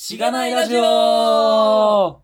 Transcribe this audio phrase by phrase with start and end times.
[0.00, 2.20] しがないラジオお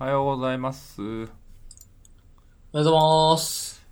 [0.00, 1.00] はようございます。
[1.00, 1.28] おはよ
[2.72, 3.86] うございます。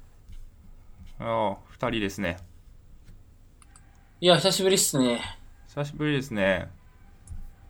[1.21, 2.39] ああ、二人ですね。
[4.21, 5.21] いや、久しぶりっすね。
[5.69, 6.69] 久しぶりですね。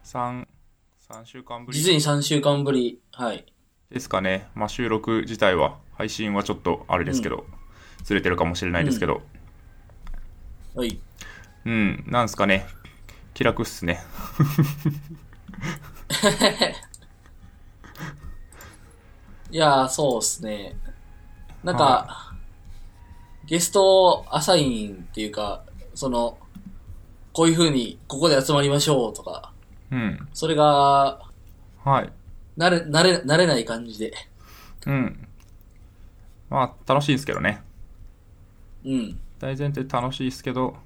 [0.02, 0.48] 三、
[0.96, 3.02] 三週間ぶり実に3週間ぶり。
[3.12, 3.44] はい。
[3.90, 4.48] ですかね。
[4.54, 7.44] まあ、収録自体は、配信はちょっとあれですけど、
[8.06, 9.20] ずれてるかもしれないですけど、
[10.76, 11.00] はい。
[11.64, 12.64] うん、なんすかね。
[13.34, 14.00] 気楽っすね。
[19.50, 20.76] いやー、そうっすね。
[21.64, 22.32] なんか、
[23.46, 26.38] ゲストアサインっていうか、その、
[27.32, 29.52] こういう風に、ここで集まりましょうとか、
[29.90, 30.28] うん。
[30.32, 31.22] それが、
[31.84, 32.12] はい。
[32.56, 34.12] 慣れ、慣れ、慣れない感じで。
[34.86, 35.26] うん。
[36.48, 37.65] まあ、楽しいですけどね。
[38.86, 39.20] うん。
[39.38, 40.76] 大前提楽しいですけど、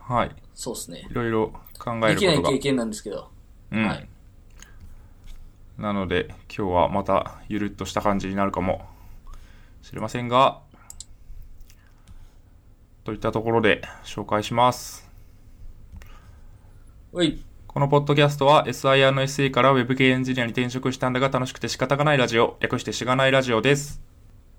[0.00, 0.34] はい。
[0.54, 1.14] そうっすねい。
[1.14, 2.58] ろいろ考えでることがきない経。
[2.58, 3.30] 験なんですけど。
[3.70, 3.86] うん。
[3.86, 4.08] はい
[5.78, 8.86] なので、今日はまたゆるっとした感じになるかも
[9.82, 10.60] しれませんが、
[13.04, 15.08] といったところで紹介します。
[17.12, 17.42] おい。
[17.66, 24.05] このポッドキャストは SIR の SE から Web 系エンジニアに転職したんだが楽しくて仕方がないラジオ、略してしがないラジオです。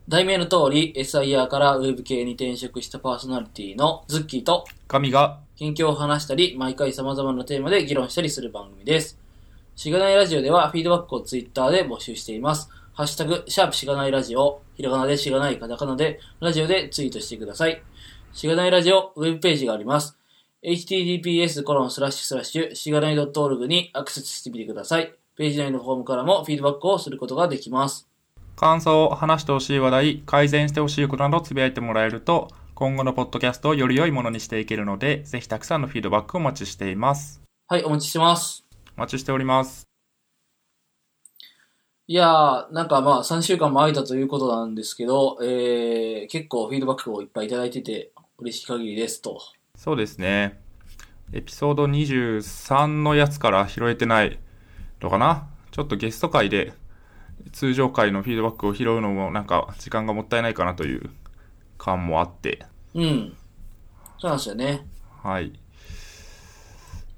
[0.09, 9.19] 題名の通り、SIR から Web 系に転職したパーソナリティのズッキーと、神が、近況を話したり、毎回様々なテーマで議論したりする番組です。
[9.75, 12.69] しがないラジオではフィードバックをツイッターで募集しています。
[12.93, 17.83] ハッシュタグ、シャープしがないラジオ、ひらがなでしがないカタカナで、ラジオでツイートしてください。
[18.31, 20.17] しがないラジオ、ウェブページがあります。
[20.63, 25.13] https コロンスラッシュスラッシュしがない .org にアクセスしてみてください。
[25.35, 28.06] ページ内のフォームからもフィードバックをすることができます。
[28.57, 37.39] 感想、話してほしい話題、改善してほしいことなどつぶやいてもらえると、今後のポッドキャストをより良いものにしていけるので、ぜひたくさんのフィードバックをお待ちしています。
[37.67, 38.65] はい、お待ちしてます。
[38.97, 39.83] お待ちしております。
[42.07, 48.09] いやー、なんかまあ3週間も空いたということなんですけど、えー、結構フィードバックをいっぱいいただいてて
[48.39, 49.39] 嬉しい限りですと。
[49.75, 50.59] そうですね。
[51.31, 54.39] エピソード23のやつから拾えてない
[54.99, 55.47] のかな？
[55.69, 56.73] ちょっとゲスト会で
[57.51, 61.09] 通常回のフィードバックを拾うのもなんか時間がもったいないかなという
[61.77, 62.65] 感もあって。
[62.93, 63.37] うん。
[64.19, 64.85] そうなんですよね。
[65.23, 65.59] はい。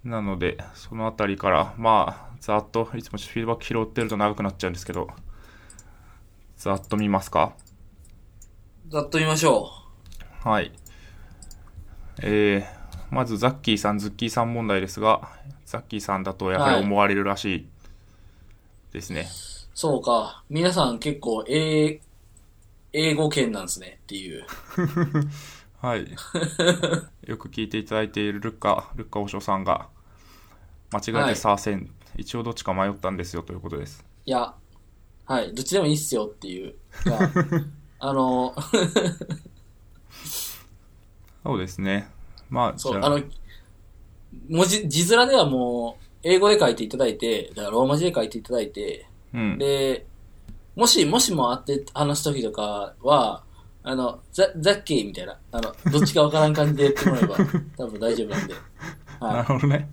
[0.04, 5.10] なので、そのあたりから、まあ、ざっと、いつもフィードバック拾ってると長くなっちゃうんですけど、
[6.58, 7.54] ざっと見ますか？
[8.90, 9.70] ざっと見ましょ
[10.44, 10.72] はい。
[12.22, 15.30] えー、まずザッキーさん、ズッキーさん問題ですが、
[15.66, 17.68] ザッキーさんだとやはり思われるらしい
[18.92, 19.22] ですね。
[19.22, 19.59] う。
[19.82, 20.44] そうか。
[20.50, 22.02] 皆さん結構英、
[22.92, 24.46] 英語圏なんですねっていう。
[25.80, 26.02] はい。
[27.26, 29.88] よく聞いていただいているルッカ、ルッカオショさんが、
[30.92, 34.04] 間違えはいてサーセン、一応どっちか迷ったんですよということです。
[34.26, 34.54] いや、
[35.24, 35.54] はい。
[35.54, 36.76] どっちでもいいっすよっていう。
[38.00, 38.54] あの、
[41.42, 42.12] そうですね。
[42.50, 43.22] まあ、そう、あの、
[44.50, 49.58] 文字、字面ではもう、英語で書いていただいて、だからローマ字で書いていただいて、うん。
[49.58, 50.06] で、
[50.76, 53.44] もし、もしも会って話すときとかは、
[53.84, 57.36] あの、ザ、ザッキーみたいな、あの、どっちかわからん感じで言ってもらえば、
[57.78, 58.54] 多分大丈夫なんで。
[58.54, 58.60] な
[59.32, 59.90] るはほどね。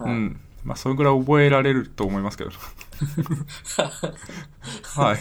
[0.00, 0.02] い。
[0.02, 0.40] はい、うん。
[0.64, 2.50] まあ、それぐらい覚えられると思いますけど。
[5.00, 5.18] はい。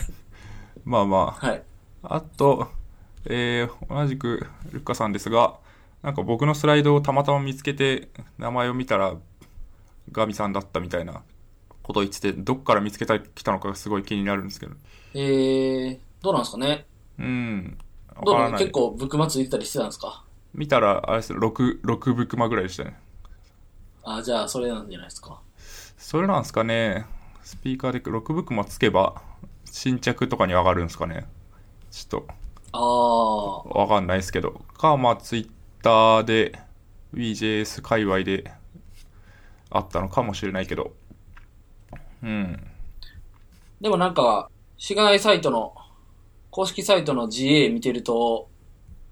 [0.86, 1.48] まあまあ。
[1.48, 1.64] はい。
[2.04, 2.70] あと、
[3.26, 5.56] えー、同じくルッカさんですが、
[6.04, 9.16] なんか僕のスライドをたまたま見つけて、名前を見たら、
[10.12, 11.22] ガミさんだったみたいな
[11.84, 14.75] ことを言ってて、どっから見つけたきたのかがすごい気になるんですけど。
[15.14, 16.86] えー、どうなんですかね？
[17.19, 17.78] うん。
[18.16, 18.72] わどうなの結。
[18.72, 20.24] 構ブックマついてたりしてたんですか？
[20.53, 23.00] 見たら、あれです6、6ブックマぐらいでしたね。
[24.03, 25.40] あ、じゃあ、それなんじゃないですか？
[25.97, 27.06] それなんですかね。
[27.44, 29.22] スピーカーで6ブックマつけば、
[29.66, 31.25] 新着とかに上がるんですかね。
[31.90, 32.28] ちょっと。
[32.74, 34.62] あー、わかんないですけど。
[34.78, 35.50] か、まあ、ツイッ
[35.83, 36.60] ターで、
[37.13, 38.51] WeJS 界隈で
[39.69, 40.94] あったのかもしれないけど。
[42.23, 42.68] うん。
[43.79, 45.73] でもなんか、しがないサイトの、
[46.50, 48.50] 公式サイトの GA 見てると、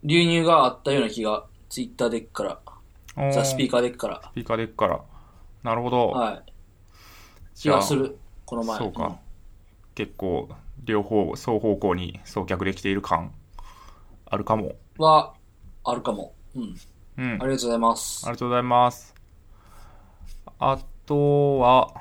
[0.03, 2.43] 流入があったような気が、ツイッターデックか
[3.15, 5.01] ら、ザ・ Speaker。Deck から、 Speaker Deck から。
[5.63, 6.07] なるほど。
[6.09, 6.53] はい。
[7.55, 8.17] 気がする。
[8.45, 8.77] この前。
[8.77, 9.17] そうか。
[9.95, 10.49] 結構、
[10.83, 13.33] 両方、双方向に送客できている感、
[14.25, 14.67] あるかも。
[14.67, 15.33] うんは、
[15.85, 16.33] あるかも。
[16.55, 16.75] うん。
[17.17, 17.31] うん。
[17.31, 18.25] ありがとうございます。
[18.25, 19.15] ありがとうございます。
[20.59, 21.93] あとは、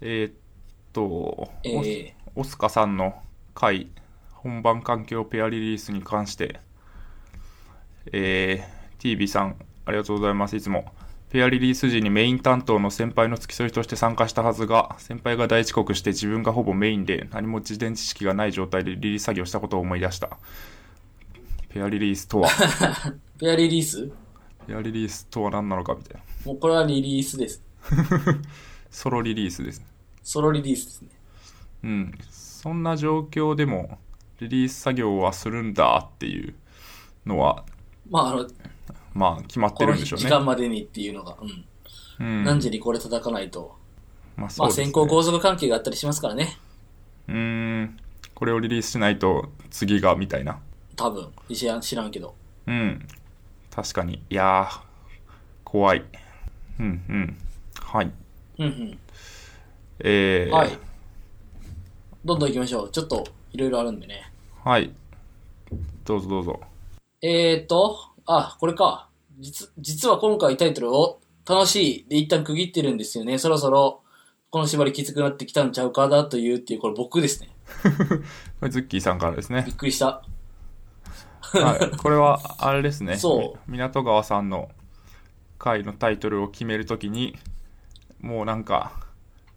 [0.00, 0.32] えーっ
[0.92, 3.14] と、えー、オスカさんの
[3.54, 3.88] 回、
[4.32, 6.60] 本番環境ペアリリースに関して、
[8.12, 9.56] えー、TV さん、
[9.86, 10.56] ありがとうございます。
[10.56, 10.92] いつも。
[11.30, 20.38] ペアリリース時にメイン担当の先輩の付き添いとして参加したはずが、先輩が大遅刻して自分がほぼメインで何も事前知識がない状態でリリース作業したことを思い出した。
[21.70, 22.48] ペアリリースとは、
[23.40, 24.08] ペアリリース？
[24.68, 26.22] ペアリリースとは何なのかみたいな。
[26.46, 27.60] もうこれはリリースです。
[28.94, 29.82] ソロリリースです。
[30.22, 31.08] ソロリリースですね。
[31.82, 32.18] うん。
[32.30, 33.98] そんな状況でも、
[34.38, 36.54] リリース作業はするんだっていう
[37.26, 37.64] のは、
[38.08, 38.46] まあ、あの、
[39.12, 40.30] まあ、決まってるんでしょうね。
[40.30, 42.24] 間までにっていうのが、うん。
[42.24, 42.44] うん。
[42.44, 43.76] 何時にこれ叩かないと。
[44.36, 46.56] まあ、まあ、そうですね先行後続関係があったりしますからね。
[47.26, 47.34] うー
[47.82, 47.98] ん。
[48.32, 50.60] これをリリースしないと次が、みたいな。
[50.94, 51.32] 多分。
[51.52, 52.36] 知らん知らんけど。
[52.68, 53.04] うん。
[53.74, 54.22] 確かに。
[54.30, 54.80] いやー、
[55.64, 56.04] 怖い。
[56.78, 57.36] うんうん。
[57.80, 58.12] はい。
[58.58, 58.98] うん
[60.00, 60.52] えー、うん。
[60.52, 60.78] はい。
[62.24, 62.90] どんどん行きましょう。
[62.90, 64.30] ちょっと、いろいろあるんでね。
[64.64, 64.92] はい。
[66.04, 66.60] どうぞどうぞ。
[67.22, 69.08] えーと、あ、これか。
[69.38, 73.38] 実、実は今回タイトルを楽しいで一旦区切ってるんですよね。
[73.38, 74.00] そろそろ、
[74.50, 77.50] この縛りきつくなってきたんちゃうかだというっていう、これ僕ですね。
[78.60, 79.72] これズッキーさんからですねび。
[79.72, 80.22] っくりした。
[81.40, 81.96] はい。
[81.96, 83.16] これは、あれですね。
[83.16, 84.70] そう港川さんの
[85.58, 87.36] 回のタイトルを決めるときに、
[88.24, 88.92] もうなんか、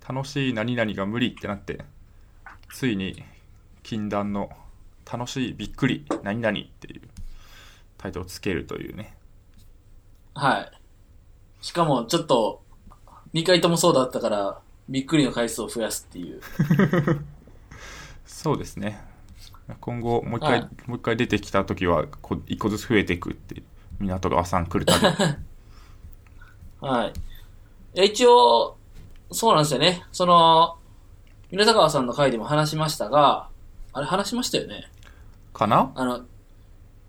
[0.06, 1.86] 楽しい何々が無理ってなって、
[2.74, 3.24] ついに、
[3.82, 4.50] 禁断の
[5.10, 7.02] 楽しいびっくり何々っていう
[7.98, 9.16] タイトルをつけるというね。
[10.34, 10.72] はい。
[11.62, 12.62] しかも、ちょっと、
[13.34, 14.60] 2回ともそうだったから、
[14.90, 16.42] びっくりの回数を増やすっていう。
[18.28, 19.02] そうですね。
[19.80, 23.64] 今後、もう一回、はいもう一回出てきたときは、こう一個ずつ増えていくって、
[24.02, 25.06] 港川さん来るたび。
[26.86, 27.14] はい。
[27.98, 28.78] いや一応、
[29.32, 30.06] そうなんですよね。
[30.12, 30.78] その、
[31.50, 33.50] 皆田川さんの回でも話しましたが、
[33.92, 34.92] あれ話しましたよね？
[35.52, 35.92] かな？
[35.96, 36.22] あの、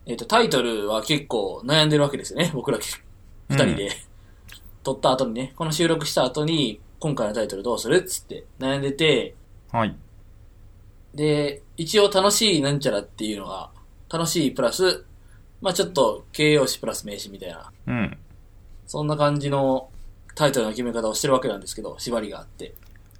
[0.06, 2.50] えっ、と、タイトルは結構悩んでるわけですよね。
[2.54, 3.90] 僕ら二人で。
[4.82, 9.34] 撮った後にね、この収録した後に、今回のタイトルどうするっつって悩んでて、
[9.70, 9.94] はい。
[11.14, 13.68] で、一応楽しいなんちゃらっていうのが、
[14.10, 15.04] 楽しいプラス、
[15.60, 18.18] まあちょっと形容詞プラス名詞みたいな、うん。
[18.86, 19.90] そんな感じの
[20.38, 22.72] タイトルの決め方をしてるわけなんですけど、縛りがあって。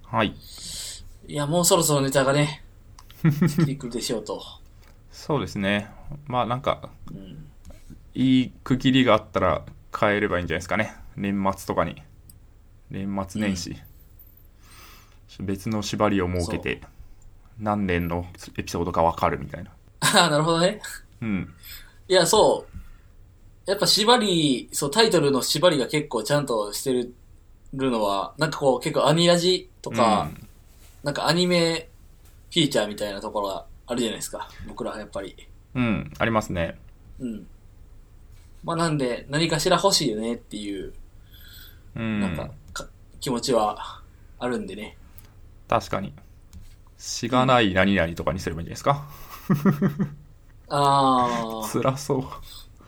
[0.05, 0.33] はい。
[1.27, 2.63] いや、もうそろそろネタがね、
[3.21, 4.41] 尽きてくるでしょうと。
[5.11, 5.91] そうですね。
[6.27, 7.49] まあなんか、うん、
[8.13, 9.65] いい区切りがあったら
[9.99, 10.95] 変えればいいんじゃないですかね。
[11.17, 12.01] 年末とかに。
[12.89, 13.75] 年末年始。
[15.41, 16.81] 別の縛りを設けて、
[17.59, 18.27] 何年の
[18.57, 19.71] エピソードかわかるみたいな。
[19.99, 20.79] ああ、なるほどね。
[21.19, 21.53] うん。
[22.07, 22.78] いや、そう。
[23.69, 27.13] やっぱ縛り、そう、タイトルの縛りが結構ちゃんとしてる
[27.73, 30.49] のは、なんかこう、結構アニラジとか、うん
[31.03, 31.87] なんかアニメ
[32.51, 34.49] フィーチャーみたいなところがあるじゃないですか。
[34.67, 35.35] 僕らはやっぱり。
[35.75, 36.77] うん、ありますね。
[37.19, 37.47] うん。
[38.63, 40.93] まあなんで、何かしら欲しいよねっていう、
[41.95, 42.19] うん。
[42.19, 42.89] なんかか、
[43.21, 44.01] 気持ちは
[44.39, 44.97] あるんでね。
[45.69, 46.13] 確かに。
[46.97, 49.03] しがない何々とかにすればいいんじゃない
[49.53, 50.09] です
[50.67, 51.69] あか。
[51.71, 52.23] 辛そう。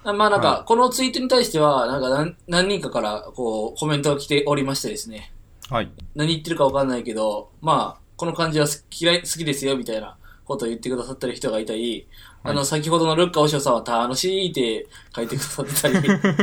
[0.03, 0.13] あ。
[0.13, 5.31] まあなんはか、このツイートに対しては、なんか何何人かから、こう、コメントが来ておりましてですね。
[5.69, 5.92] はい。
[6.15, 12.07] 何言ってるかわかんないけど、まあ、この感じは好き嫌い、好きですよ、みたいなことを言ってくださってる人がいたり、
[12.44, 15.95] あの、先ほどのルッカオショさんは楽しいって書いてくださってたり、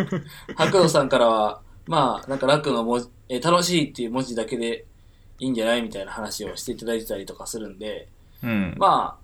[0.56, 4.86] 白道さんからは、まあ、なんか楽の文字、えー楽しいっていう文字だけで
[5.38, 8.08] いいんじゃないみたいな話をしていただいてたりとかするんで、
[8.42, 8.74] うん。
[8.76, 9.22] まあ、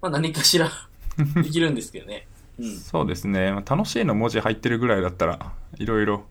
[0.00, 0.70] まあ何かしら
[1.42, 2.26] できるんですけどね。
[2.58, 2.76] うん。
[2.76, 3.52] そうですね。
[3.52, 6.24] まあ楽しいの文字入ってるぐらいだったら、いろいろ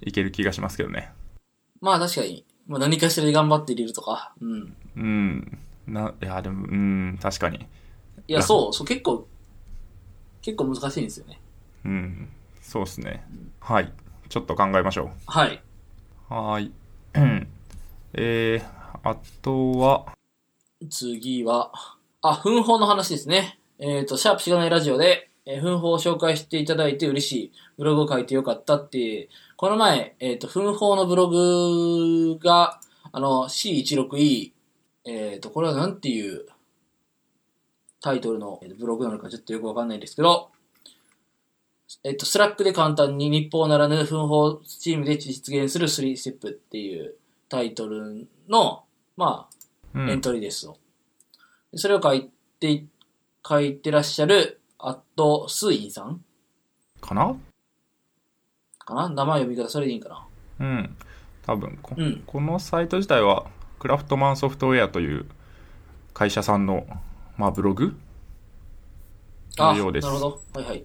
[0.00, 1.10] いける気がしますけどね。
[1.80, 4.76] まあ確かに、まあ何かしらで頑張って入れるとか、うん。
[4.96, 5.58] うん。
[5.86, 7.66] な、いや、でも、うん、確かに。
[8.26, 9.26] いや、そう、そう、結構、
[10.42, 11.40] 結構難しいんですよね。
[11.84, 12.28] うん。
[12.60, 13.24] そうですね。
[13.60, 13.92] はい。
[14.28, 15.62] ちょっと考えましょはい。
[16.30, 16.34] う。
[16.34, 16.72] はーい。
[17.14, 17.48] う ん
[18.14, 20.06] えー、あとは、
[20.90, 21.72] 次は、
[22.22, 23.58] あ、奮法の話ですね。
[23.78, 27.52] えっ、と、シャープしがないラジオで、えー、奮法を紹介していただいて嬉しい。
[27.78, 34.52] ブログを書いてよかったって、この前、えっ、と、奮法のブログが、あの、C16E、
[35.06, 36.46] えっ、と、これはなんていう
[38.00, 40.50] タイトルのえーブログなのかちょっとよくわかんないんですけど、
[42.04, 47.14] えっ、と、 Slack で簡単に日報ならぬ分報チームで実現する3ステップっていう
[47.48, 48.84] タイトルの、
[49.16, 49.58] まあ、
[49.94, 50.78] うんエントリーですと。
[51.72, 52.84] でそれを書いて、
[53.46, 56.24] 書いてらっしゃる、アットスーインさん？
[57.00, 57.36] かな？
[58.78, 59.08] かな？
[59.08, 60.26] 名前読み方それでいいんかな？
[60.60, 60.96] うん。
[61.44, 63.46] 多分こ、うんこのサイト自体は、
[63.78, 65.26] クラフトマンソフトウェアという
[66.14, 66.86] 会社さんの、
[67.36, 67.98] まあ、ブログ？
[69.58, 70.06] あ、のようです。
[70.06, 70.60] なるほど。
[70.60, 70.84] はいはい。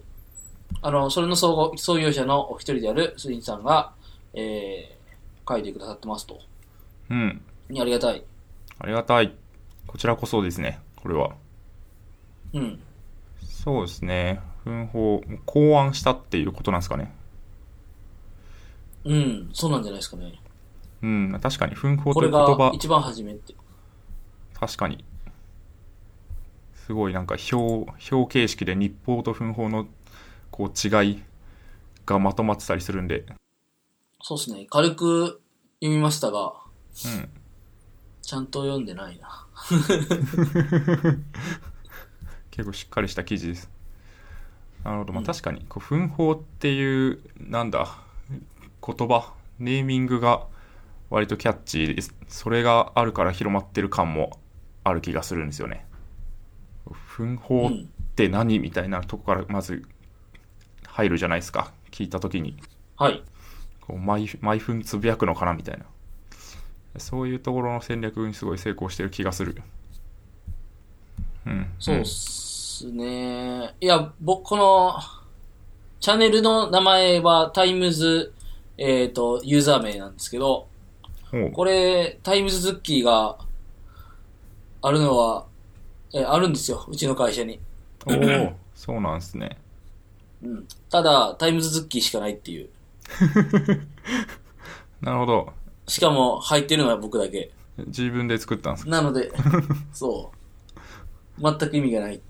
[0.82, 3.92] あの、それの創業創業者のお一人であるスリンさんが、
[4.32, 6.40] えー、書いてくださってますと。
[7.10, 7.40] うん。
[7.78, 8.24] ありがたい。
[8.80, 9.32] ありがたい。
[9.86, 11.36] こちらこそですね、これは。
[12.54, 12.80] うん。
[13.64, 14.42] そうですね。
[14.62, 17.14] 奮法、考案したっていうことなんですかね。
[19.04, 20.38] うん、そうなんじゃないですかね。
[21.02, 23.54] うん、確かに、奮法ことれいう言葉、が一番初めって。
[24.52, 25.02] 確かに。
[26.74, 29.86] すごいなんか表、表形式で日報と奮法の
[30.50, 31.22] こう違い
[32.04, 33.24] がまとまってたりするんで、
[34.22, 34.66] そうですね。
[34.68, 35.40] 軽く
[35.80, 36.52] 読みましたが、
[37.06, 37.30] うん。
[38.20, 39.46] ちゃんと読んでないな。
[42.54, 43.68] 結構しっかりした記事です。
[44.84, 45.12] なるほど。
[45.12, 47.98] まあうん確かに、こう奮法っていう、なんだ、
[48.86, 50.46] 言葉、ネーミングが
[51.10, 52.14] 割とキャッチーです。
[52.28, 54.38] それがあるから広まってる感も
[54.84, 55.84] ある気がするんですよね。
[56.92, 57.74] 奮法うん。
[57.74, 59.84] って何みたいなとこからまず
[60.86, 61.72] 入るじゃないですか。
[61.90, 62.56] 聞いたときに。
[62.96, 63.24] はい。
[63.80, 65.84] こう毎毎分つぶやくのかなみたいな。
[66.98, 69.60] そういうところの戦略にすごい成功してる気がする。
[71.46, 71.66] うん。
[71.80, 72.43] そうっす
[72.82, 73.74] ね。
[73.80, 74.94] いや、僕、この、
[76.00, 78.32] チャンネルの名前は times、
[78.76, 80.66] えっ、と、ユーザー名なんですけど、
[81.52, 83.38] これ、 times ズッキーが
[84.82, 85.46] あるのは、
[86.12, 86.84] えーあるんですよ。
[86.88, 87.58] うちの会社に。
[88.06, 89.56] おーそうなんですね。
[90.44, 90.66] うん。
[90.90, 92.68] ただ、 times ズッキーしかないっていう。
[95.00, 95.52] なるほど。
[95.88, 97.50] しかも、入ってるのは僕だけ。
[97.78, 98.90] 自分で作ったんですか？
[98.90, 99.32] なので、
[99.92, 100.30] そ
[101.40, 101.42] う。
[101.42, 102.20] 全く意味がない。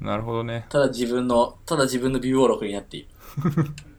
[0.00, 0.66] なるほどね。
[0.68, 3.08] ただ自分の、ただ自分の備忘録になっている。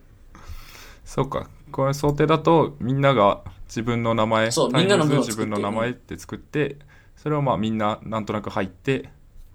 [1.06, 1.50] そうか。
[1.72, 6.78] これ想定だと、みんなが自分の名前、そうみんなの自分の名前って作って、
[7.16, 9.10] それをまあみんななんとなく入って、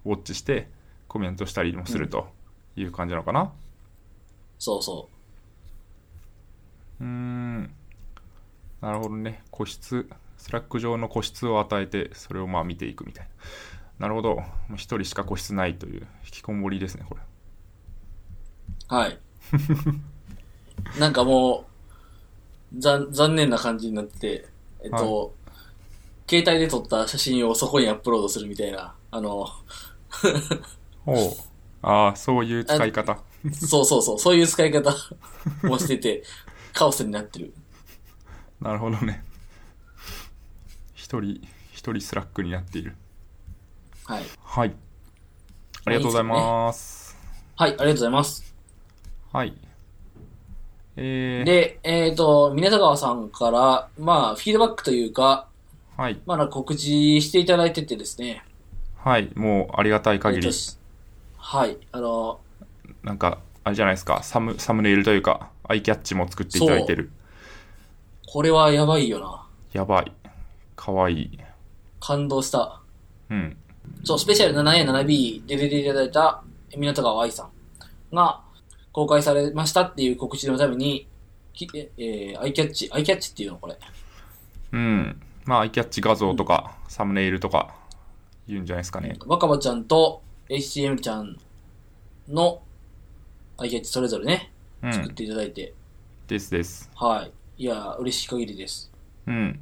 [0.05, 0.71] ウォッチして、
[1.09, 2.29] コメントしたりもすると
[2.77, 3.53] いう感じなのかな？
[4.59, 5.09] そうそ
[7.01, 7.75] うーん。
[8.81, 9.43] なるほどね。
[9.51, 13.31] 個室、 Slack 上の個室を与えて、それをまあ見ていくみたいな。
[13.99, 14.43] なるほど。
[14.75, 17.21] 一人しか個室ないという、引きこもりですね、これ。
[18.91, 18.95] う。
[18.95, 19.19] はい。
[21.01, 21.67] なんかも
[22.73, 24.49] う、残残念な感じになってて、
[24.83, 25.35] えっと、
[26.29, 29.49] 携帯で撮った写真をそこにアップロードするみたいな、あの、
[31.07, 31.33] おう。
[31.83, 33.19] ああ、そういう使い方。
[33.53, 34.95] そうそうそう、そういう使い方
[35.63, 36.23] もしてて、
[36.73, 37.55] カオスになってる。
[38.61, 39.25] なるほどね。
[40.95, 41.41] 一人、
[41.73, 42.97] 一人 Slack になっている。
[44.07, 44.23] はい。
[44.45, 44.73] はい。
[45.85, 47.17] ありがとうございます。
[47.57, 48.55] はい、ありがとうございます。
[49.33, 49.53] はい。
[50.95, 55.49] えー、で、えっ、と、皆川さんから、まあ、フィードバックというか、
[55.97, 56.21] はい。
[56.25, 58.45] まあ、なんか告知していただいててですね。
[58.97, 59.33] はい。
[59.35, 60.59] もう、ありがたい限りえっと。
[61.39, 62.39] はい、あの、
[63.03, 67.11] なんか、あれじゃないですか、サム、サムネイルというか、アイキャッチも作っていただいてる。
[68.29, 69.47] これはやばいよな。
[69.73, 70.13] やばい。
[70.77, 71.39] かわいい。
[71.99, 72.81] 感動した。
[73.31, 73.57] うん。
[74.07, 76.45] そう、スペシャル 7A7B で出ていただいた、
[76.77, 77.51] 港川愛さ
[78.13, 78.41] んが
[78.93, 81.09] 公開されましたっていう告知のために、
[81.75, 83.77] えー、アイキャッチ、アイキャッチっていうのこれ。
[84.71, 85.21] うん。
[85.45, 87.75] まあ、アイキャッチ画像とか、サムネイルとか、
[88.47, 89.17] 言うんじゃないですかね。
[89.27, 91.37] 若葉ちゃんと HTML ちゃん
[92.29, 92.63] の
[93.59, 94.53] アイキャッチそれぞれね、
[94.85, 94.93] うん。
[94.93, 95.75] 作っていただいて、
[96.29, 96.89] ですです。
[96.95, 97.33] はい。
[97.59, 98.93] いや、嬉しい限りです。
[99.27, 99.61] うん。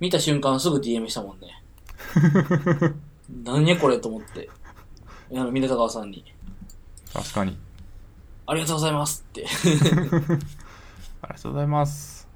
[0.00, 1.62] 見た瞬間すぐ DM したもんね。
[3.42, 4.48] 何やこれと思って。
[5.32, 6.24] あの、港川さんに、
[7.12, 7.58] 確かに。
[8.46, 9.46] ありがとうございますって。
[11.22, 12.28] ありがとうございます。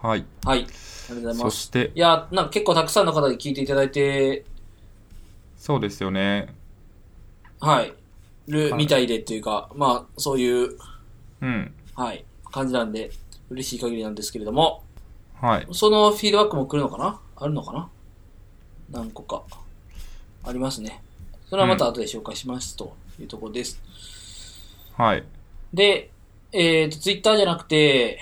[0.00, 0.24] はい。
[0.44, 0.60] はい。
[0.60, 1.40] ありがとうございます。
[1.40, 4.44] そしてい、や、なんか結構たくさんの方に聞いていただいて、
[5.56, 6.54] そうですよね。
[7.60, 7.92] はい。
[8.46, 10.78] るはいみたいでっていうか、まあ、そういう、
[11.42, 11.74] うん。
[11.94, 13.10] はい、感じなんで、
[13.50, 14.84] 嬉しい限りなんですけれども、
[15.40, 15.66] はい。
[15.72, 17.20] そのフィードバックも来るのかな？
[17.36, 17.90] あるのかな？
[18.90, 19.42] 何個か。
[20.46, 21.02] ありますね。
[21.50, 23.80] それはまた後で紹介しますというところです。
[24.96, 25.24] はい。
[25.74, 26.10] で、
[26.52, 28.20] えっ、と、ツイッターじゃなくて、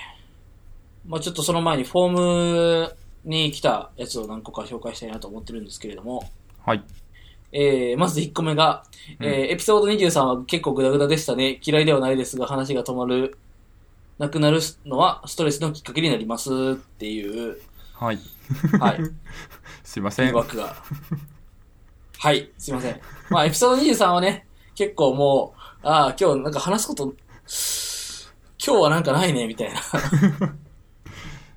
[1.07, 2.11] まあちょっとその前にフォー
[2.87, 6.29] ムに来たやつを何個か紹介したいなと思ってるんですけれども、
[6.65, 6.83] はい。
[7.51, 8.83] えー、まず1個目が、
[9.19, 11.59] えーエピソード23は結構グダグダでしたね。
[11.63, 13.37] 嫌いではないですが、話が止まる、
[14.17, 17.61] なくなるのはストレスのきっかけになりますっていう、
[17.93, 18.19] はい。
[18.79, 18.99] はい、
[19.83, 20.29] すいません。
[20.29, 20.75] ードバックが。
[22.25, 22.99] はい、すいません。
[23.29, 25.53] まあ、エピソード23はね、結構も
[25.83, 27.03] う、ああ、今日なんか話すこと、
[28.65, 29.79] 今日はなんかないね、みたいな。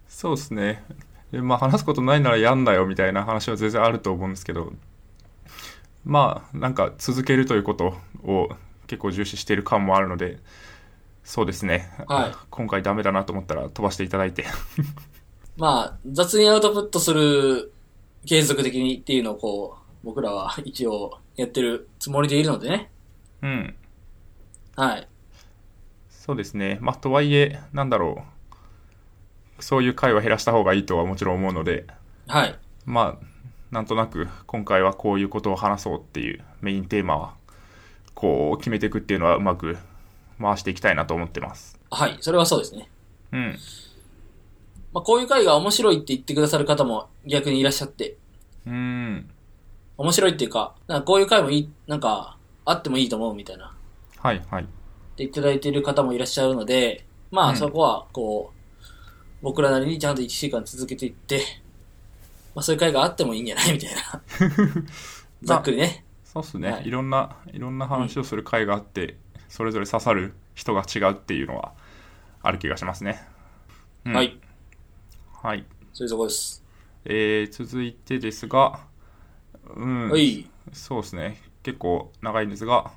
[0.06, 0.84] そうですね。
[1.32, 4.75] えまあ、話すことないならやんなよみたいな話は全然あると思うんですけど、
[6.04, 8.50] まあ、なんか続けるということを
[8.88, 10.38] 結構重視している感もあるので、
[11.25, 11.90] そうですね。
[12.06, 14.44] はい今回ダメだなと思ったら飛ばしていただいて。
[15.56, 17.72] まあ、雑にアウトプットする
[18.26, 22.90] 継続的にっていうのをこう、僕らは 一応やってるつもりでいるのでね。
[23.43, 23.75] うん。
[24.76, 25.09] はい。
[26.09, 26.78] そうですね。
[26.81, 28.25] まあ、とはいえ、なんだろ
[29.59, 29.62] う。
[29.62, 31.87] そういう回は減らした方がいいとはもちろん思うので、
[32.26, 32.59] はい。
[32.85, 33.26] まあ、
[33.71, 37.35] なんとなく今回はこういうことを話そうっていうメインテーマは、
[38.14, 39.78] こう決めていくっていうのはうまく
[40.40, 41.78] 回していきたいなと思ってます。
[41.90, 42.17] はい。
[42.21, 42.88] それはそうですね。
[43.33, 43.59] うん。
[44.93, 48.17] まあ、こういう回が面白いって言ってくださる方も逆にいらっしゃって、
[48.67, 49.31] うーん。
[49.99, 53.75] 面白いっていうか、なんかこういう回もいい、なんか、あってもいいと思うみたいな、
[54.19, 54.62] はいはい。
[54.62, 54.69] 言っ
[55.17, 58.85] ていただいている方もいらっしゃるので、まうんあそこは、こう、
[59.43, 61.43] 僕らなりにちゃんと1週間続けていって、
[62.55, 64.23] まあそういう回があってもいいんじゃないみたいな。
[65.43, 66.05] ざっくりね。
[66.25, 66.90] そうっすね、はいい。
[66.90, 69.17] ろんな、いろんな話をする回があって、
[69.49, 71.73] それぞれ刺さる人が違うっていうのは
[72.43, 73.21] ある気がしますね。
[74.05, 74.38] うんはい。
[75.43, 75.64] はい。
[75.93, 76.64] そういうとこです。
[77.05, 78.87] えー、続いてですが、
[79.76, 80.10] うん。
[80.10, 80.46] はい。
[80.72, 81.40] そうですね。
[81.62, 82.90] 結構長いんですが、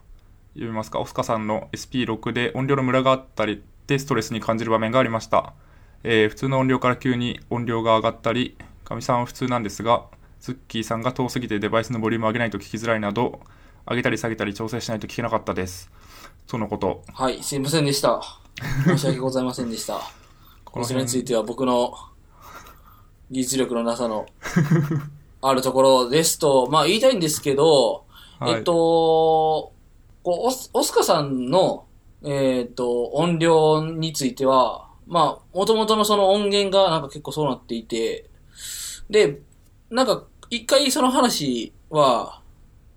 [0.54, 1.00] 読みますか？
[1.00, 5.54] オスカさんの SP6 で音量のムラがあったりでストレスに感じる場面がありました。
[6.04, 10.06] えー普通の音量から急に音量が上がったり、かみさんは普通なんですが、
[10.40, 13.40] ズッキーさんが遠すぎてデバイスのボリュームを上げないと聞きづらいなど、
[13.88, 15.90] 上げたり下げたり調整しないと聞けなかったです。
[16.48, 17.04] とのこと。
[17.14, 17.42] はい。
[17.44, 18.22] すいませんでした。
[18.86, 20.00] 申し訳ございませんでした。
[20.66, 21.94] ここちらについては僕の
[23.30, 24.26] 技術力のなさの
[25.42, 28.06] あるところですと、まあ言いたいんですけど、
[28.40, 29.74] はいえっと、こ
[30.24, 31.86] うオス、オスカさんの、
[32.24, 38.30] えっと、音量については、まあ、元々のその音源がなんか結構そうなっていて、
[39.10, 39.42] で、
[39.90, 42.42] なんか、一回その話は、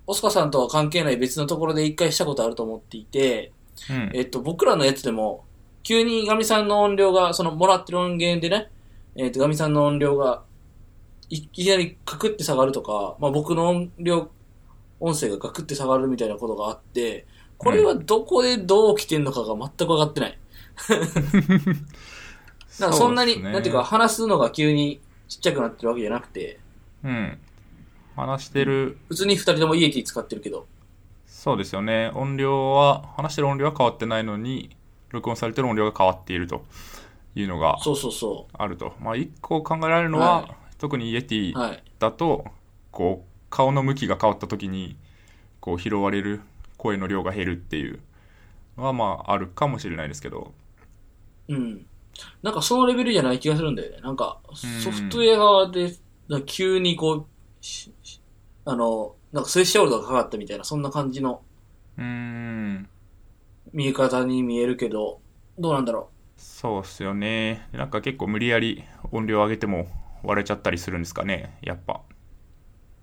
[0.07, 3.53] オスカさんとは関係ない別のところで一回したことあると思っていて、
[3.91, 4.11] うん。
[4.15, 5.45] えっと、僕らのやつでも、
[5.83, 8.71] 急にガミさんの音量が、その、もらってる音源でね、
[9.16, 10.45] えっと、ガミさんの音量が、
[11.31, 14.31] いいきなりカクって下がるとか、まあ僕の音量、
[15.01, 17.27] 音声がガクって下がるみたいなことがあって、
[17.59, 20.39] これはどこでどう起きてんのかが全く分かってない。
[22.81, 26.59] なんかそんなに、ねなんていうか、話すのが急にちっちゃくなってるわけじゃなくて、
[27.05, 27.39] うん。
[28.17, 30.67] 話してる、普通に二人ともイエティ使ってるけど、
[31.27, 32.11] そうですよね。
[32.15, 34.77] 音量は、話してる音量は変わってないのに、
[35.11, 36.65] 録音されてる音量が変わっていると
[37.37, 38.95] いうのがそうそうそあると。
[39.01, 41.59] まあ、一個考えられるのは、はい特にイエテう。
[41.59, 41.85] ィはい。
[41.99, 42.44] だと、
[42.92, 44.97] こう、顔の向きが変わった時に、
[45.61, 46.42] こう、拾われる
[46.79, 48.01] 声の量が減るっていう
[48.79, 50.53] のは、まあ、あるかもしれないですけど。
[51.49, 51.90] うん。
[52.42, 54.01] なんかそのレベルじゃない気がするんだよね。
[54.03, 55.92] なんか、うんソフトウェア側で、
[56.47, 57.31] 急にこう、
[58.64, 61.47] あの、なんかスレッショールドがかかったみたいな、そんな感じの
[61.99, 62.88] うーん、
[63.75, 65.23] 見え方に見えるけど、
[65.59, 67.68] どうなんだろそうっすよね。
[67.73, 69.88] なんか結構無理やり音量上げても
[70.25, 72.01] 割れちゃったりするんですかね、やっぱ。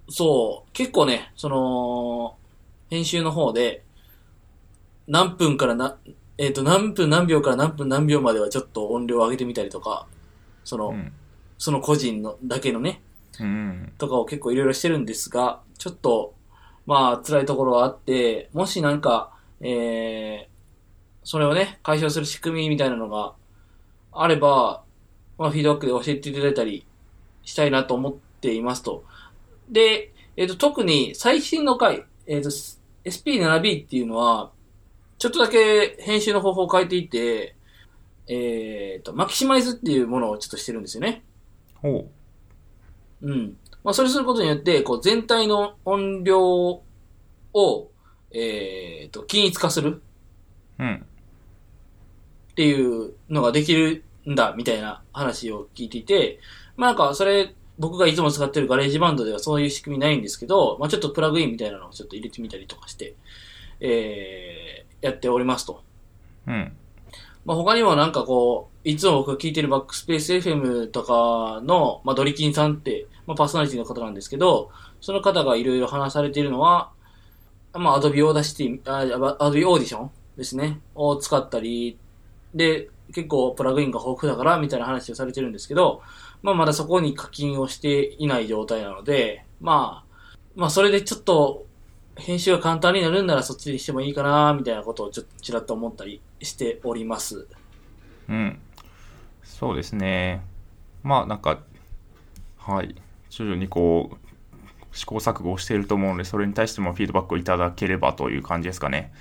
[0.08, 0.12] う。
[0.12, 2.36] そう、結構ね、その、
[2.90, 3.84] 編集の方で、
[5.08, 5.98] 何分からな、
[6.38, 10.08] えっ、と、何分何秒から何分何秒まではちょっと音量を上げてみたりとか、
[10.64, 11.14] その、うん。
[11.58, 13.02] その個人のだけのね、
[13.40, 13.94] うん。
[13.98, 16.34] とかを結構いろいろしてるんですが、ちょっと、
[16.86, 19.32] まあ、辛いところはあって、もしなんか、
[19.62, 20.52] えー、
[21.24, 23.34] それをね、解消する仕組みみたいなのが
[24.12, 24.84] あれば、
[25.38, 26.86] まあ、フィードバックで教えていただいたり
[27.44, 29.04] したいなと思っていますと。
[29.70, 32.50] で、えっ、と、特に最新の回、えっ、と、
[33.06, 34.52] SP7B っていうのは、
[35.18, 37.56] ちょっとだけ編集の方法を変えていて、
[38.28, 41.24] えっ、と、マキシマイズっていうものをちょっとしてるんですよね。
[41.76, 42.08] ほ
[43.22, 43.58] うん。
[43.84, 46.82] まあ、それすることによって、こう、全体の音量
[47.54, 47.92] を、
[48.32, 50.02] えっ、と、均一化する
[50.80, 50.84] う。
[50.84, 51.06] うん。
[52.52, 56.40] っていうのができるんだ、みたいな話を聞いていて、
[56.78, 63.16] まあ、なんか、それ、僕がいつも使ってる GarageBand ではそういう仕組みないんですけど、まあ、ちょっとプラグインみたいなのをちょっと入れてみたりとかして、
[63.80, 65.84] えー、やっておりますと。
[66.48, 66.72] うん。
[67.44, 76.92] まあ、他にもなんかこう、いつも僕が聞いてるバックスペース FM とかの、まあ、ドリキンさんって、まあ、パーソナリティの方なんですけど、その方がいろいろ話されているのは、
[77.74, 79.04] まあ、Adobe Audacity、あ
[79.40, 81.98] Adobe Audition ですね、を使ったり、
[82.54, 86.02] で、結構プラグインが豊富だから、みたいな話をされてるんですけど、
[86.44, 91.66] まあ、まだそこに課金をしていない状態なので、まあ、まあ、それでちょっと、
[92.16, 97.48] 編集が簡単になるんならそっちにしてもいいかな、みたいなことをちょっとちらっと思ったりしております。
[98.30, 98.60] うん。
[99.44, 100.44] そうですね。
[101.04, 101.60] まあなんか、
[102.58, 102.96] はい。
[103.30, 104.18] 徐々にこう、
[104.92, 109.14] 試行錯誤をしていると思うので、それに対してもフィードバックをいただければという感じですかね。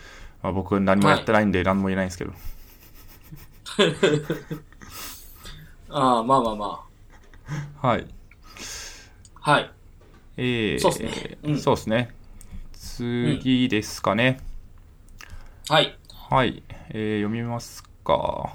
[0.42, 2.32] まあ僕何もやってないんで何も言えないんですけど。
[5.90, 6.84] ああ、まあまあま
[7.80, 8.06] はい。
[9.42, 9.50] あ。
[9.50, 9.70] はい。
[10.36, 12.14] えー、そうっすねうんそうですね。
[12.72, 14.40] 次ですかね。
[15.68, 15.96] はい。
[16.30, 18.54] はい、えー読みますか。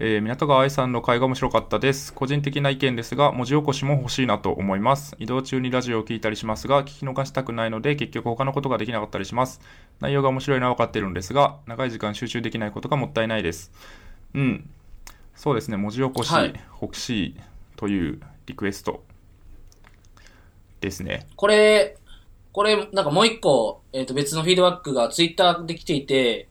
[0.00, 2.14] えー港川愛さんの回が面白かったです。
[2.14, 5.16] 個人的な意見ですが、文字起こしも欲しいなと思います。
[5.18, 9.60] 移動中にラジオを聞いたりしますが、聞き逃したくないので、結局他のことができなかったりします。
[10.00, 13.72] 内容が面白いのは分かっているんですが、長い時間集中できないことがもったいないです。
[14.34, 14.70] うん。
[15.34, 17.36] そうですね、文字起こしはい欲しい
[17.78, 19.04] というリクエスト
[20.80, 21.28] ですね。
[21.36, 21.96] これ、
[22.50, 26.48] これ、なんかもう一個、えっ、と、別のフィードバックがツイッターで来ていて、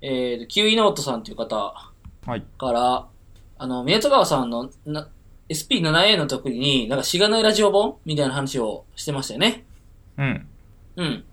[0.00, 1.74] えっ、と、キウイノートさんという方
[2.24, 2.44] はい。
[2.58, 3.08] から、
[3.58, 5.08] あの、宮戸川さんのな
[5.48, 9.64] SP7A の時に、なんかしがないラジオ本みたいな話をしてましたよね。
[10.16, 10.46] うん。
[10.94, 11.24] うん。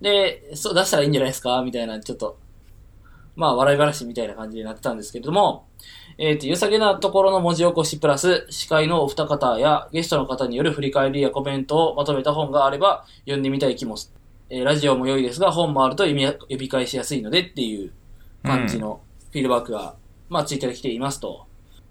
[0.00, 2.38] で、そう出したらいいんじゃないですかみたいな、ちょっと、
[3.36, 5.66] まあ、笑い話みたいな感じになってたんですけれども、
[6.18, 14.12] えっ、と、良さげなところの文字起こしプラス、司会のお二方やゲストの方による振り返りやコメントをまとめた本があれば、読んでみたい気もす、
[14.50, 17.92] えーラジオも良いですが、本もあると読みや呼び返しやすいのでっていう
[18.42, 19.94] 感じのフィードバックが、
[20.28, 21.46] まあ、ツイッターで来ていますと。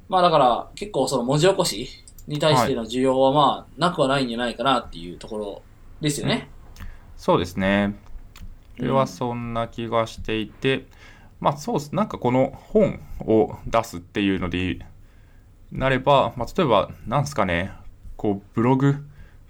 [0.07, 1.87] まあ、だから、結構その文字起こし
[2.27, 5.61] に対しての需要はまあ、なくはないんじゃないかなっていうところ
[6.01, 6.49] ですよね。
[7.17, 7.95] そうですね。
[8.77, 10.85] これはそんな気がしていて、
[11.39, 11.95] まあそうです。
[11.95, 14.85] なんかこの本を出すっていうので
[15.71, 17.71] なれば、まあ例えば、なんですかね、
[18.17, 18.95] こうブログ、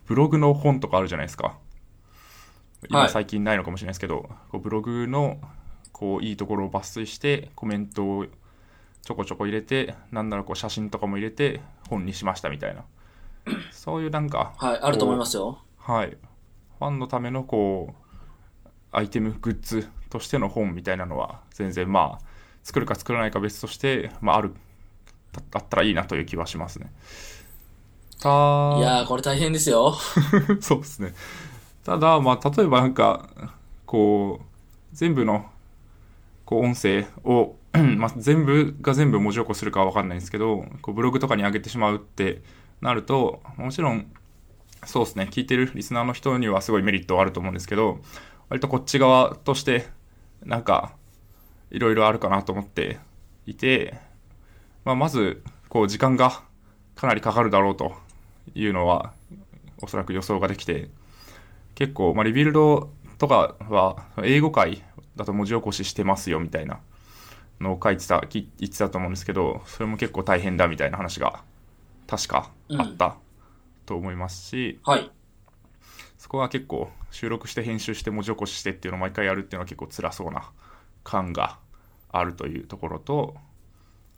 [0.06, 1.47] ブログの本とかあるじゃないですか。
[1.47, 1.56] はい
[2.88, 5.38] 今最近ないのかもしれないですけど、こうブログの
[5.91, 8.25] こういいところを抜粋してコメントを
[9.02, 12.86] ちょこちょこ入れて、なんならこう写真とかも入れて本にしましたみたいな。
[13.71, 15.60] そういうなんか、はい、あると思いますよ。
[15.78, 16.12] はい。
[16.12, 22.26] ファンのためのこう、アイテム、グッズとしての本みたいなのは、全然まあ、
[22.63, 24.54] 作るか作らないか別として、まあ、ある、
[25.32, 26.91] だあったらいいなという気はしますね。
[28.19, 28.30] た
[28.78, 29.95] いやー、これ大変ですよ。
[30.62, 31.13] そうですね。
[31.84, 33.30] ただ、まあ、例えばなんか、
[33.86, 34.45] こう、
[34.91, 35.45] 全部の、
[36.45, 37.56] こう、音声を、
[37.98, 42.41] まあ、全部が全部文字起こするかはわかんないんですけど、こう、ブログとかに上げてしまうって
[42.82, 44.12] なると、もちろん、
[44.86, 48.00] そうですね、聞いてるリスナーの人にはすごいメリットはあると思うんですけど、
[48.50, 49.88] 割とこっち側として、
[50.43, 50.93] なんか、
[51.71, 52.99] いろいろあるかなと思って
[53.45, 53.99] いて、
[54.86, 56.43] まあ、まず、こう、時間が
[56.95, 57.93] かなりかかるだろうと
[58.56, 59.13] いうのは、
[59.82, 60.89] おそらく予想ができて、
[61.75, 64.84] 結構、まあ、リビルドとかは、英語界
[65.15, 66.80] だと文字起こししてますよみたいな
[67.60, 71.43] のを書いてた、き言ってたと思うんですけど、それも結構大変だみたいな話が、
[72.08, 73.17] 確かあった
[73.86, 75.12] と思いますし、はい。
[76.17, 80.52] そこは結構収録して編集して文字起こししてっていうのを毎回やるっていうのは結構辛そうな
[81.04, 81.60] 感が
[82.12, 83.36] あるというところと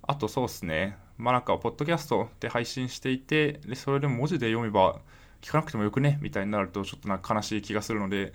[0.01, 0.97] あとそうですね。
[1.17, 4.99] まあなんかポッドキャストで配信していてでそれでも文字で読めば
[5.41, 8.33] 聞かなくてもよくねみたいになるとちょっとなんか悲しい気がするので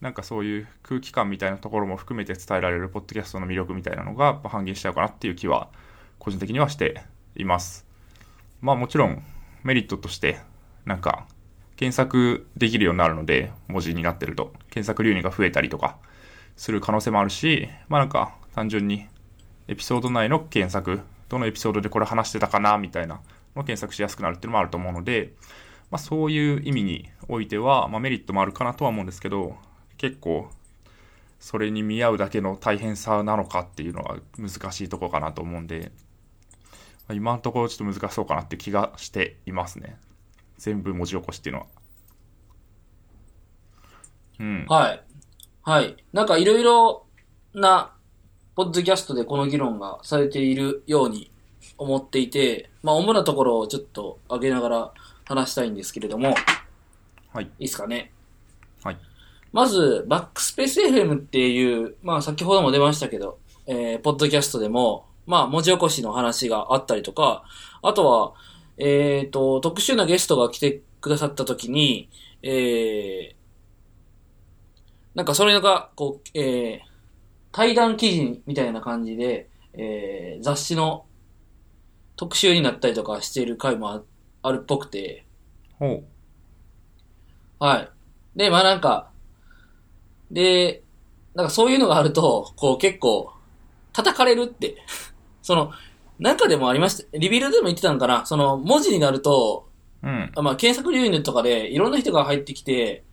[0.00, 5.68] なんかそういう空気感みたいなところも含めて伝えられるポッドキャストの魅力みたいなのがやっぱ半減しちゃうかなっていう気は
[6.18, 7.02] 個人的にはして
[7.34, 7.86] います。
[8.60, 9.22] まあもちろん
[9.64, 10.38] メリットとして
[10.84, 11.26] なんか
[11.78, 15.96] 検索できるようになるので、文字になってると、検索流入が増えたりとか
[16.56, 19.06] する可能性もあるし、まあなんか単純に
[19.68, 23.20] エピソード内の検索、どのエピソードでこれ話してたかなみたいな
[23.54, 25.34] のを検索しやすくなるっていうのもあると思うので、
[25.92, 29.54] まあそういう意味においては、まあメリットもあるかなとは思うんですけど、
[29.98, 30.50] 結構
[31.38, 35.92] それに見合うだけの大変さなのかっていうのは難しいとこかなと思うんで、
[37.12, 39.96] 今のところちょっと難しそうかなって気がしていますね。
[40.58, 41.66] 全部文字起こしっていうのは。
[44.40, 44.66] うん。
[44.68, 45.02] はい。
[45.62, 45.96] はい。
[46.12, 47.06] なんかいろいろ
[47.54, 47.92] な、
[48.54, 51.30] ポッドキャストでこの議論がされているように
[51.76, 54.92] 思っていて、まあ、主なところをちょっと上げながら
[55.24, 56.34] 話したいんですけれども、
[57.32, 57.44] はい。
[57.44, 58.12] いいですかね。
[58.82, 58.98] はい。
[59.52, 67.44] まず、バックスペース FM っていう、まあ先ほども出ましたけど、えー、ポッドキャストでも、まあ文字起こしの話があったりとか、
[67.82, 68.34] あとは、
[68.78, 72.08] えっ、と、特殊なゲストが来てくださった時に、
[72.42, 73.34] えー、
[75.14, 76.88] なんかそれが、こう、えー、
[77.52, 81.06] 対談記事みたいな感じで、えー、雑誌の
[82.16, 84.02] 特集になったりとかしている回もあ
[84.42, 85.24] あるっぽくて、
[85.78, 86.04] ほう。
[87.58, 87.88] はい。
[88.38, 89.10] で、まあなんか、
[90.30, 90.82] で、
[91.34, 93.32] なんかそういうのがあると、こう結構、
[93.92, 94.76] 叩かれるって。
[95.42, 95.72] その、
[96.18, 97.18] なんかでもありました。
[97.18, 98.26] リビルでも言ってたのかな？
[98.26, 99.68] その、文字になると、
[100.02, 100.32] うん。
[100.34, 103.04] あまあ検索流入とかでいろんな人が入ってきて、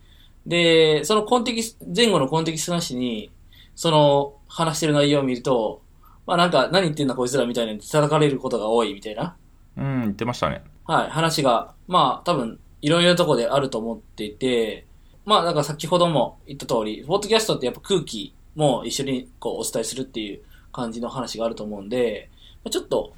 [0.46, 3.32] で、そのコンテキス、前後のコンテキストなしに、
[3.76, 5.82] その、話してる内容を見ると、
[6.28, 9.36] まあなんか、何言ってんだこいつらみたいな叩かれることが多いみたいな、
[9.78, 10.64] うん、言ってましたね。
[10.86, 14.86] はい、話が、まあ多分、いろいろなとこであると思っていて、
[15.26, 20.42] まあなんか先ほども言った通り、ポッドキャストってやっぱ空気も一緒にこうお伝えするっていう
[20.72, 22.35] 感じの話があると思うんで、まあ
[22.70, 23.14] ちょっと、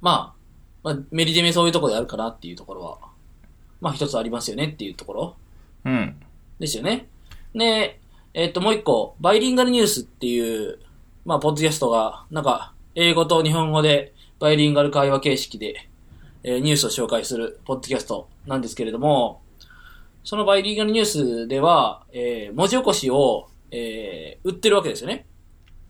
[0.00, 0.34] ま
[0.84, 2.98] あ、まあメリデメそういうところであるかなっていうところは、
[3.80, 5.36] まあ一つありますよねっていうところ
[5.84, 6.16] うん。
[6.58, 7.08] ですよね。
[7.54, 8.00] で、
[8.34, 10.78] えっ、ともう一個、バイリンガルニュースっていう、
[11.24, 15.88] まあポッドキャストが、なんか、英語と日本語でバイリンガル会話形式で、
[16.44, 19.42] えーニュースを紹介するポッドキャストなんですけれども、
[20.24, 25.26] そのバイリンガルニュースでは、えー文字起こしを、えー売ってるわけですよね。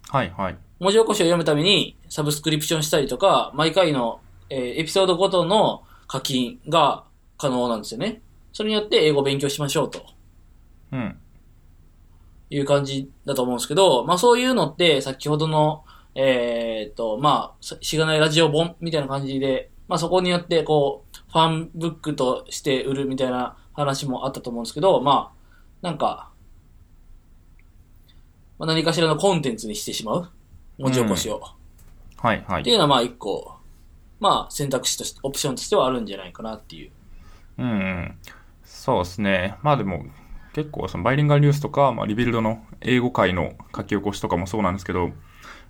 [0.09, 0.57] はいはい。
[0.83, 7.05] 文字起こしを読むためにサブスクリプションしたりとか、毎回の、えーエピソードごとの課金が
[7.39, 8.21] 可能なんですよね。
[8.53, 10.05] それによって英語を勉強しましょうと
[10.91, 11.17] うん。
[12.51, 15.85] いう感じだと思うんですけど、まあそういうのって先ほどの、
[16.17, 26.33] えーっと、まあ、しがないラジオ本みたいな感じで、まあそこによってこう、ファンブックとして売るみたいな話もあったと思うんですけど、まあ、なんか、
[28.59, 30.31] まあ、何かしらのコンテンツにしてしまう
[30.79, 31.41] 文字起こしを。
[32.17, 32.71] はいはいって。
[32.71, 33.57] いうのはまあ一個、
[34.21, 36.91] まあ選択肢として、オプションとしてはあるんじゃないかなっていう。
[37.59, 38.19] うんうん。
[38.65, 39.57] そうですね。
[39.63, 40.07] まあでも、
[40.53, 45.13] 結構そのバイリンガルニュースとか、まあ、リビルドの英語界の書き起こしとかもそうなんですけど、やっ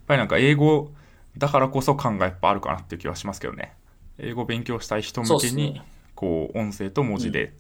[0.06, 0.90] ぱりなんか英語
[1.38, 3.74] だからこそ感がやっぱあるかなっていう気はしますけどね。
[4.18, 5.80] 英語勉強したい人向けに、
[6.14, 7.54] こう、音声と文字で、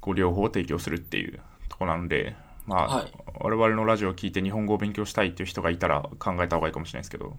[0.00, 2.36] こう、両方提供するっていうところなので、
[2.70, 7.36] まあ、はい我々のラジオを聞いて日本語を勉強したいっていう人がいたら考えた方がいいかもしれないですけど。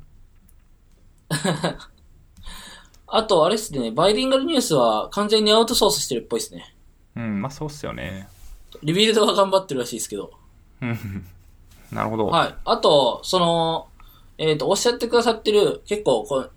[3.05, 6.75] あと、あれですね、バイリンガルニュースは完全にアウトソースしてるっぽいですね。
[7.15, 8.27] うん、まあそうっすよね。
[8.81, 10.31] リビルドは頑張ってるらしいですけど。
[10.81, 11.27] うん。
[11.91, 12.25] なるほど。
[12.25, 12.55] はい。
[12.65, 13.87] あと、その、
[14.39, 16.51] えっ、と、おっしゃってくださってる、結構、こう、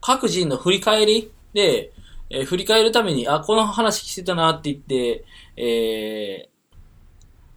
[0.00, 1.92] 各人の振り返りで、
[2.30, 5.24] えー振り返るために、あ、この話してたなって言って、
[5.56, 6.57] えー、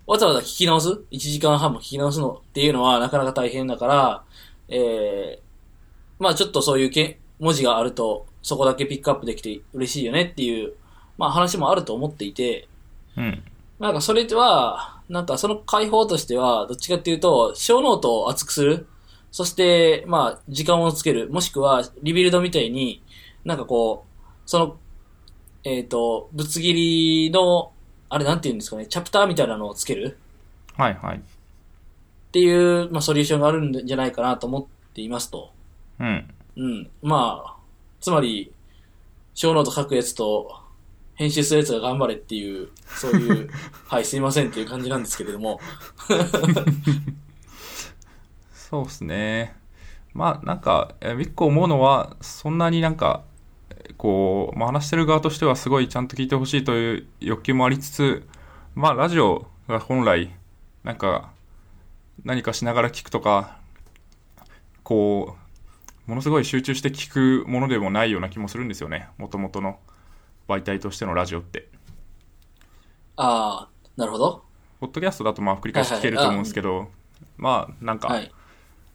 [0.07, 4.23] わざわざ聞き直す ?1 時間半も聞き直すのっていうのはなかなか大変だから、
[4.69, 10.73] えー、まあちょっとそういうけ文字があると、そこだけピックアップできて嬉しいよねっていう、
[11.17, 12.67] まあ話もあると思っていて、
[13.17, 13.43] うん。
[13.79, 18.87] なんかそれは、なんかその解法としては、どっちかっていうと、ショーノートを厚くする。
[19.31, 21.29] そして、まあ、時間をつける。
[21.29, 23.01] もしくは、 Rebuild みたいに、
[23.43, 24.77] なんかこう、その、
[25.63, 27.71] えっ、と、ぶつ切りの、
[28.13, 30.17] あれなんて言うんですかね、チャプターみたいなのをつける？
[30.75, 31.17] はいはい。
[31.17, 31.21] っ
[32.31, 35.53] ていう、まあ、ソリューションがあるんじゃないかなと思っていますと。
[35.99, 36.33] うん。
[36.57, 36.89] うん。
[37.01, 37.55] まあ、
[38.01, 38.51] つまり、
[39.33, 40.59] ショーノート書くやつと、
[41.15, 43.49] 編集するやつが頑張れっていう、そういう、
[43.87, 45.61] はい、すいませんっていう感じなんですけれども。
[48.53, 49.55] そうですね。
[50.13, 53.23] まあなんか、え一個思うのは、そんなになんか、
[53.97, 58.27] こう、まあ、話してる側としてはすごいちゃんと聞いてほしいという欲求もありつつ、
[58.75, 60.33] まあラジオが本来、
[60.83, 61.31] なんか、
[62.23, 63.57] 何かしながら聞くとか、
[64.83, 65.35] こ
[66.07, 69.07] う、ものすごい集中して聞くものでもないような気もするんですよね。
[69.17, 69.79] もともとの
[70.47, 71.69] 媒体としてのラジオって。
[73.15, 74.43] ああ、なるほど。
[74.79, 76.89] ポッドキャストだとまあ繰り返し聞けると思うんですけど、
[77.37, 78.31] まあなんか、はい。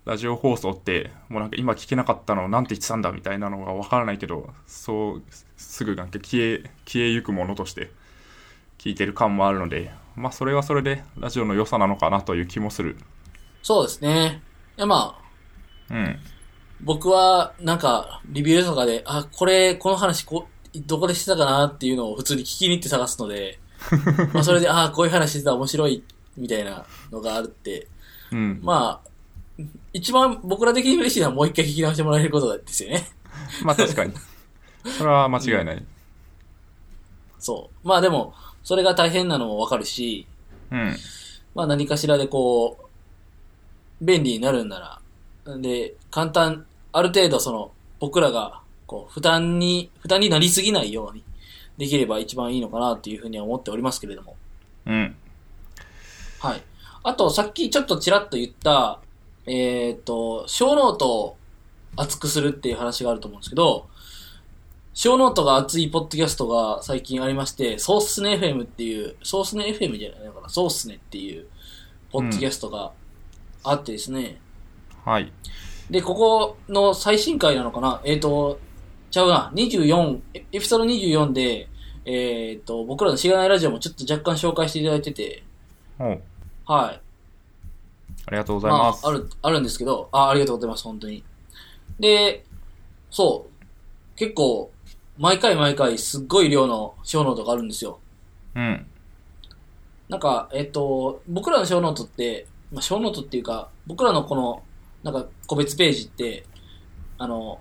[0.06, 5.22] ラジオ放送って、もうなんか今聞けなかったのなんて言ってたんだみたいなのがわからないけど、そう、
[5.56, 7.90] すぐなんか消え、消えゆくものとして
[8.78, 12.96] 聞いてる感もあるので、まあそれはそれでラジオの良さなのかなという気もする。
[13.64, 14.42] そうですね。
[14.78, 15.18] いや、ま
[15.90, 16.18] あ、うん。
[16.82, 20.46] 僕は、なんか、リビューとかで、あ、これ、この話、こ
[20.86, 23.58] どこでしてたかなっていうのを普通に聞きに行って探すので、
[24.32, 26.04] まあそれで、あ、こういう話してたら面白い、
[26.36, 27.88] みたいなのがあるって、
[28.30, 28.60] うん。
[28.62, 29.05] まあ、
[29.92, 33.06] 一番僕ら的に嬉しいのはもう一回聞き直してもらえることですよね。
[33.62, 34.12] まあ確かに。
[34.98, 35.84] それは間違いない。
[37.38, 37.88] そう。
[37.88, 40.26] まあでも、それが大変なのもわかるし、
[40.70, 40.96] うん。
[41.54, 45.00] まあ何かしらでこう、便利になるんな
[45.44, 51.22] ら、で、簡単、ある程度その、僕らが、こう、負担に、負担になりすぎないように、
[51.78, 54.36] できれば一番いいのかなっていうふうには思っておりますけれども。
[54.86, 55.16] うん。
[56.40, 56.62] はい。
[57.02, 59.00] あと、さっきちょっとちらっと言った、
[59.46, 61.36] えっ、と、ショーノートを
[61.96, 63.86] 厚くするっていう話があると思うんですけど、
[64.92, 71.46] ショーノートが厚いポッドキャストが最近ありまして、ソースネ FM っていう、ソースネ FM じゃないのかな、ソースネっていう、
[72.10, 72.92] ポッドキャストが
[73.62, 74.40] あってですね、
[75.04, 75.32] はい。
[75.90, 78.00] で、ここの最新回なのかな？
[78.04, 78.58] えっ、と、
[79.10, 81.68] ちゃうな、24、エエピソード24で、
[82.04, 85.44] えっ、と、僕らのしがないラジオもちょっと若干紹介していただいてて、
[85.98, 86.22] おう。
[86.66, 87.00] はい。
[88.26, 89.06] ありがとうございます。
[89.06, 91.24] あ、ある、あるんですけど、あ、ありがとうございます、本当に。
[92.00, 92.44] で、
[93.10, 94.70] そう、結構、
[95.18, 98.00] 毎回毎回すっごい量の小ノートがあるんですよ。
[98.54, 98.86] うん。
[100.08, 104.62] なんか、えっと、僕らのショーノートって、まあ、ショーノートっていうか、僕らのこの、
[105.02, 106.44] なんか、個別ページって、
[107.18, 107.60] あの、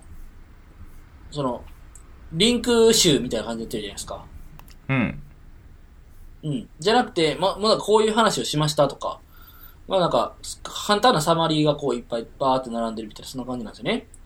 [1.30, 1.64] その、
[2.32, 4.24] リンク集みたいな感じでやってるじゃないですか。
[4.88, 5.22] うん。
[6.42, 6.68] うん。
[6.78, 9.20] じゃなくて、ま、もうなんかこういう話をしましたとか、
[9.88, 14.06] まあなんか、簡単なサマリーがこういっぱいバーって並んでるみたいな、そんな感じなんですよね。
[14.10, 14.16] うん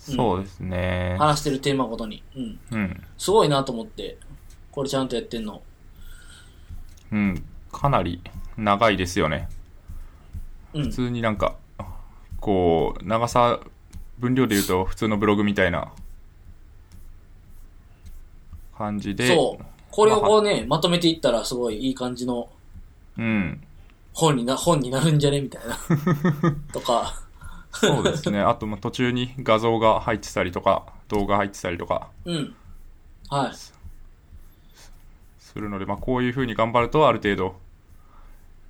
[0.00, 1.16] そうですね。
[1.18, 2.22] 話してるテーマごとに。
[2.34, 2.58] うん。
[2.70, 3.02] うん。
[3.18, 4.18] すごいなと思って、
[4.72, 5.62] これちゃんとやってんの。
[7.12, 7.44] うん。
[7.70, 8.22] かなり
[8.56, 9.48] 長いですよね。
[10.72, 10.88] うん普。
[10.90, 11.56] 通になんか、
[12.40, 13.60] こう、長さ、
[14.18, 15.92] 分量で言うと普通のブログみたいな
[18.76, 19.28] 感じで。
[19.28, 19.64] そう。
[19.90, 22.48] これをこうね、まとめていったらすごいいい感じの
[23.18, 23.60] うん。
[24.12, 25.40] 本にな、本になるんじゃね？
[25.40, 25.76] みたいな。
[26.72, 27.14] とか。
[27.72, 28.40] そうですね。
[28.40, 32.54] あと、まあ途中に画像が入ってたりとか、動画入ってたりとかうん。
[33.28, 33.54] はい。
[33.54, 33.72] す
[35.58, 37.56] るので、まあこういう風に頑張るとある程度、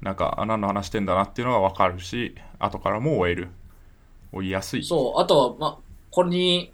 [0.02, 3.48] なんか、あ、何の話してんだなっていうのがわかるし、後からも終える。
[4.32, 4.84] 追いやすい。
[4.84, 5.20] そう。
[5.20, 5.78] あとは、ま、
[6.10, 6.72] これに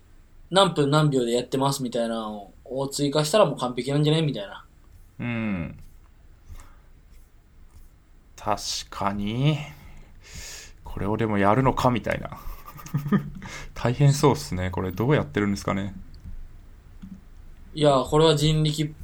[0.51, 4.23] 何分何秒でやってますみたいなのを追加したらもう完璧なんじゃね？
[4.23, 4.65] みたいな。
[5.21, 5.79] うん。
[8.47, 9.59] 確かに。
[10.85, 12.39] これをでもやるのかみたいな。
[13.75, 14.71] 大変そうっすね。
[14.71, 15.97] これどうやってるんですかね。
[17.75, 18.95] いや、これは人力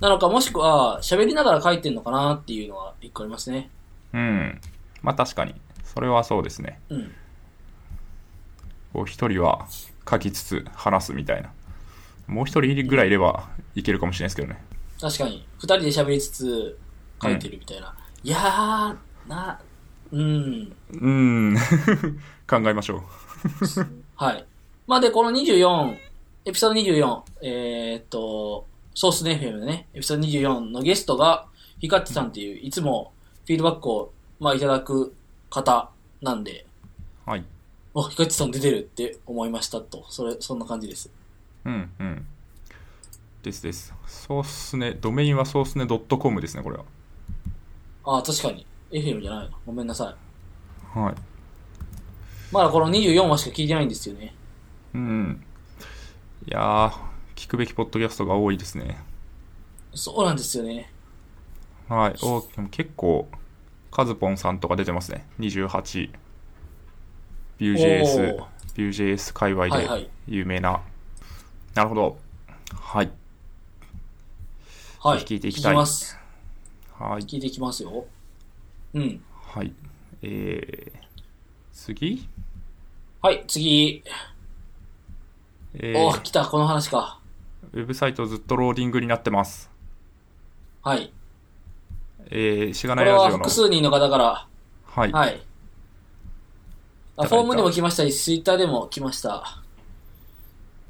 [0.00, 3.70] なのか、もしくは喋りながら書いてんのかなっていうのは一個ありますね。
[4.12, 4.60] うん。
[5.00, 5.54] まあ確かに。
[5.84, 6.80] それはそうですね。
[6.88, 7.14] うん。
[8.92, 9.68] こう一人は
[10.10, 11.52] 書きつつ話すみたいな。
[12.26, 14.60] もう一人ぐらいいればいけるかもしれないですけどね。
[15.00, 15.46] 確かに。
[15.58, 16.78] 二人で喋りつつ
[17.22, 17.94] 書いてるみたいな。
[18.24, 19.60] いやー、な、
[20.10, 20.72] うん。
[20.90, 21.56] うーん。
[22.48, 23.00] 考えましょう。
[24.16, 24.44] はい。
[24.86, 25.96] まあで、この24、
[26.46, 31.46] エピソード24、えーっと、ソースネ FM でね、エピソード24のゲストが、
[31.78, 33.12] ヒカッチさんっていう、いつも
[33.46, 35.14] フィードバックを、まあ、いただく
[35.50, 36.66] 方なんで、
[37.24, 37.44] はい。
[37.94, 40.04] お、ヒカッチさん出てるって思いましたと。
[40.08, 41.10] それ、そんな感じです。
[41.64, 42.26] うんうん。
[43.42, 43.94] ですです。
[44.06, 46.84] ソースネ、ドメインはソースネ .com ですね、これは。
[48.08, 48.64] ああ、確かに。
[48.90, 49.56] FM じゃないの。
[49.66, 50.16] ごめんなさ
[50.96, 50.98] い。
[50.98, 51.14] はい。
[52.50, 54.34] まだこの24話しか聞いてないんですよね。
[54.94, 55.44] うん。
[56.46, 56.92] いやー、
[57.36, 58.96] 聞くべきポッドキャストが多いですね。
[59.94, 60.90] そうなんですよね。
[61.90, 62.14] はい。
[62.22, 62.40] お
[62.70, 63.28] 結構、
[63.90, 65.26] カズポンさんとか出てますね。
[65.38, 66.10] 28。
[67.60, 68.42] Vue.js
[68.74, 70.80] Vue.js 界隈ではいはい有名な。
[71.74, 72.16] なるほど。
[72.74, 73.10] はい。
[75.00, 75.18] はい。
[75.20, 76.17] 聞いていきたい聞きます。
[76.98, 77.22] はい。
[77.22, 78.06] 聞いていきますよ。
[78.94, 79.22] うん。
[79.32, 79.72] はい。
[80.22, 80.98] えー、
[81.72, 82.28] 次？
[83.22, 84.02] はい、次。
[85.74, 87.20] えお、ー、来た、この話か。
[87.72, 89.70] ウェブサイトずっとローディングになってます。
[90.82, 91.12] はい。
[92.30, 93.54] えー、しがこれはないラジオの複。
[93.54, 94.46] 数人の方から、
[94.86, 95.12] はい。
[95.12, 95.40] はい。
[97.16, 99.62] あフォームでも来ましたし、ツイッターでも来ました。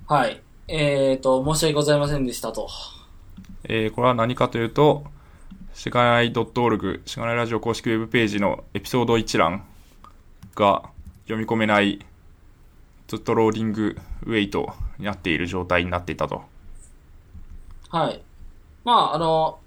[0.07, 0.41] はい。
[0.69, 2.69] えーと、申し訳ございませんでしたと。
[3.65, 5.05] えーこれは何かというと、
[5.79, 9.65] しがない .org、しがないラジオ公式ウェブページのエピソード一覧
[10.57, 10.91] が
[11.23, 12.05] 読み込めない、
[13.07, 16.43] ずっとローディングウェイトになっている状態になっていたと。
[17.91, 18.21] はい。
[18.85, 19.61] まあ、あの、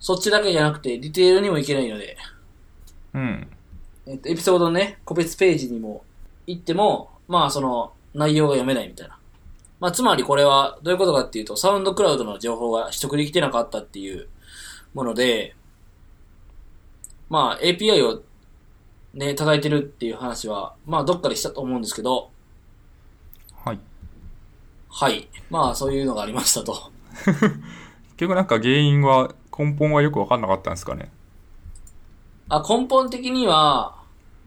[0.00, 2.16] そっちだけじゃなくて、ディテールにもいけないので、
[3.12, 3.46] うん。
[4.06, 6.02] えっと、エピソードのね、個別ページにも
[6.46, 9.18] 行っても、まあ、その、内容が読めないみたいな。
[9.80, 14.28] まあ、つまりこれは、どういうことかっていうと、サウンドクラウドの情報が取得できてなかったっていう
[14.94, 15.54] もので、
[17.28, 18.22] まあ、API を
[19.14, 22.30] ね、叩いてるっていう話は、まあ、どっかでしたと思うんですけど、
[23.64, 23.78] はい。
[24.88, 25.28] はい。
[25.50, 26.90] まあ、そういうのがありましたと。
[27.24, 27.50] 結
[28.16, 31.10] 局なんか原因は、根本はよくわかんなかったんですかね？
[32.48, 33.96] あ、根本的には、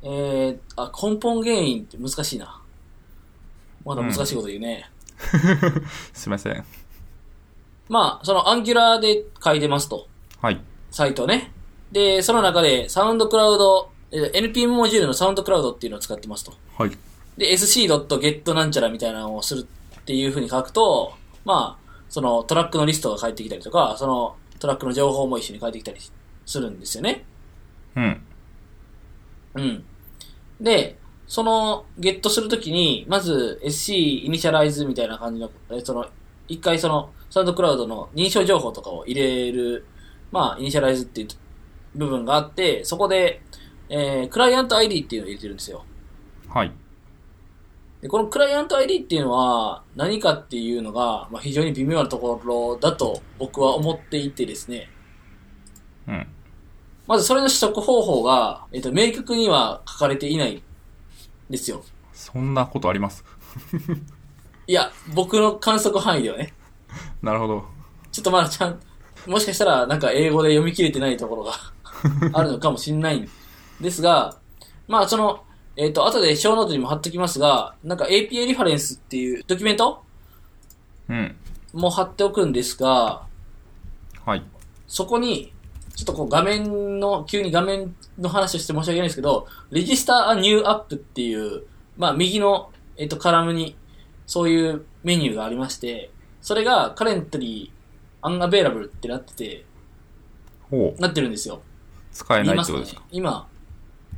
[0.01, 2.61] えー、あ、根本原因って難しいな。
[3.83, 4.89] まだ難しいこと言うね。
[6.13, 6.65] すいません。
[7.87, 10.07] まあ、そのアンギュラーで書いてますと。
[10.41, 10.61] はい。
[10.91, 11.51] サイトね。
[11.91, 16.53] で、その中でサウンドクラウド、えー NPM モジュールのサウンドクラウドっていうのを使ってますと。
[16.77, 16.91] はい。
[17.37, 19.67] で、sc.get なんちゃらみたいなのをする
[19.99, 21.13] っていう風に書くと、
[21.43, 25.99] まあ、そのトラックのリストが返ってきたりとか、そのトラックの情報も一緒に返ってきたり
[26.45, 27.25] するんですよね。
[27.95, 28.21] うん。
[29.55, 29.83] うん。
[30.61, 36.05] で、その、ゲットするときに、まず SC イニシャライズみたいな感じの、えその、
[36.47, 39.85] 一回その、 SoundCloud の認証情報とかを入れる、
[40.35, 41.27] まあ、 initialize っていう
[41.97, 43.41] 部分があって、そこで、
[43.87, 45.85] えー、クライアント ID っていうのを入れてるんですよ。
[46.49, 46.71] はい。
[48.01, 54.89] で、このクライアント ID っていうのは何かっていうのが、まあ、非常に微妙なところだと僕は思っていてですね。
[56.07, 56.27] うん。
[57.07, 60.61] まずそれの取得方法が、えっと、明確には書かれていないん
[61.49, 61.81] ですよ。
[62.11, 63.23] そんなことあります？
[64.67, 66.53] いや、僕の観測範囲ではね。
[67.21, 67.63] なるほど。
[68.11, 68.79] ちょっとまだちゃん、
[69.27, 71.53] もしかしたらなんか英語で読み切れてないところが
[72.33, 73.29] あるのかもしれないん
[73.81, 74.37] ですが、
[74.87, 75.43] まあその、
[75.77, 80.03] えっ、と、後でショーノートにも貼っときますが、なんか APA リファレンスっていうドキュメント
[81.09, 81.35] うん。
[81.73, 83.23] も貼っておくんですが、
[84.25, 84.43] はい。
[84.87, 85.51] そこに、
[85.95, 91.63] ちょっとこう画面の、急に画面の話をして申し訳ないんですけど、Register a New App っていう、
[91.97, 93.75] まあ右の、えっ、と、カラムに、
[94.25, 96.09] そういうメニューがありまして、
[96.41, 96.91] それが
[98.25, 99.65] Currently Unavailable ってなってて、
[100.69, 101.01] ほう。
[101.01, 101.61] なってるんですよ。
[102.11, 103.01] 使えないいってことですか？
[103.11, 103.47] 今。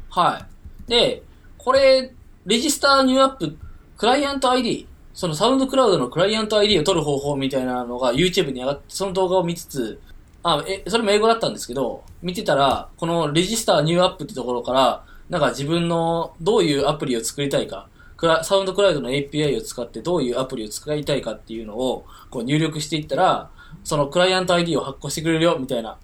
[0.09, 0.45] は
[0.87, 0.89] い。
[0.89, 1.23] で、
[1.57, 2.13] これ、
[2.45, 3.57] レジスターニューアップ、
[3.97, 9.99] クライアント ID、そのサウンドクラウドのクライアント ID を取る方法みたいなのが YouTube に上がって、その動画を見つつ、
[10.43, 23.49] あ、え、それも英語だったんですけど、見てたら、このレジスターニューアップってところから、なんか自分のどういうアプリを作りたいか、クラサウンドクラウドの API を使ってどういうアプリを使いたいかっていうのをこう入力していったら、
[23.83, 25.97] そのクライアント ID を発行してくれるよ、みたいな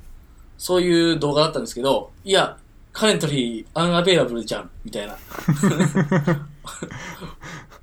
[0.58, 2.58] そういう動画だったんですけど、いや、
[2.94, 5.18] カレントリーアンアベイラブルじゃん、みたいな。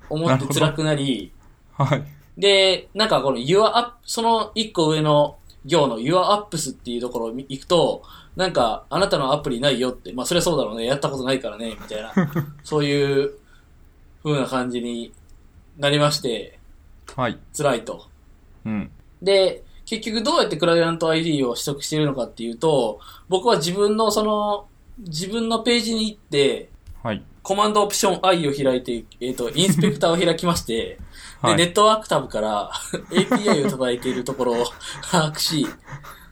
[0.09, 1.31] 思って辛くなり、
[1.73, 2.03] はい。
[2.37, 8.01] で、なんかこの Your App、その一個上の行の Your Apps っていうところに行くと、
[8.35, 12.13] なんか、あなたのアプリないよって、まあそれはそうだろうね、やったことないからね、みたいな、
[12.63, 13.33] そういう
[14.23, 15.13] 風な感じに
[15.77, 16.57] なりまして、
[17.15, 17.37] はい。
[17.55, 18.07] 辛いと。
[18.65, 18.91] うん。
[19.21, 24.69] で、結局どうやってクライアント ID を取得しているのかっていうと、僕は自分のその、
[24.99, 26.69] 自分のページに行って、
[27.03, 27.21] はい。
[27.43, 30.97] コマンドオプション I を開いて、えっ、と、インスペクターを開きまして、
[31.41, 32.71] はいで、ネットワークタブから
[33.09, 34.65] API を叩いているところを
[35.11, 35.67] 把握し、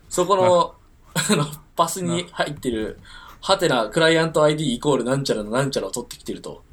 [0.07, 0.76] そこの、
[1.14, 1.45] あの、
[1.76, 3.01] パスに入ってる、
[3.41, 6.64] ハテナクライアント ID イコールなんちゃらのなんちゃらを取ってきてると。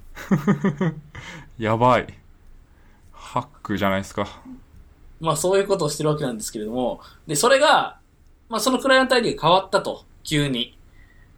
[1.59, 2.07] やばい。
[3.13, 4.29] ハックじゃないですか。
[5.21, 7.99] まあそういうことをしてるわけなんですけれども、で、それが、
[8.49, 10.79] まあそのクライアント ID が変わったと、急に。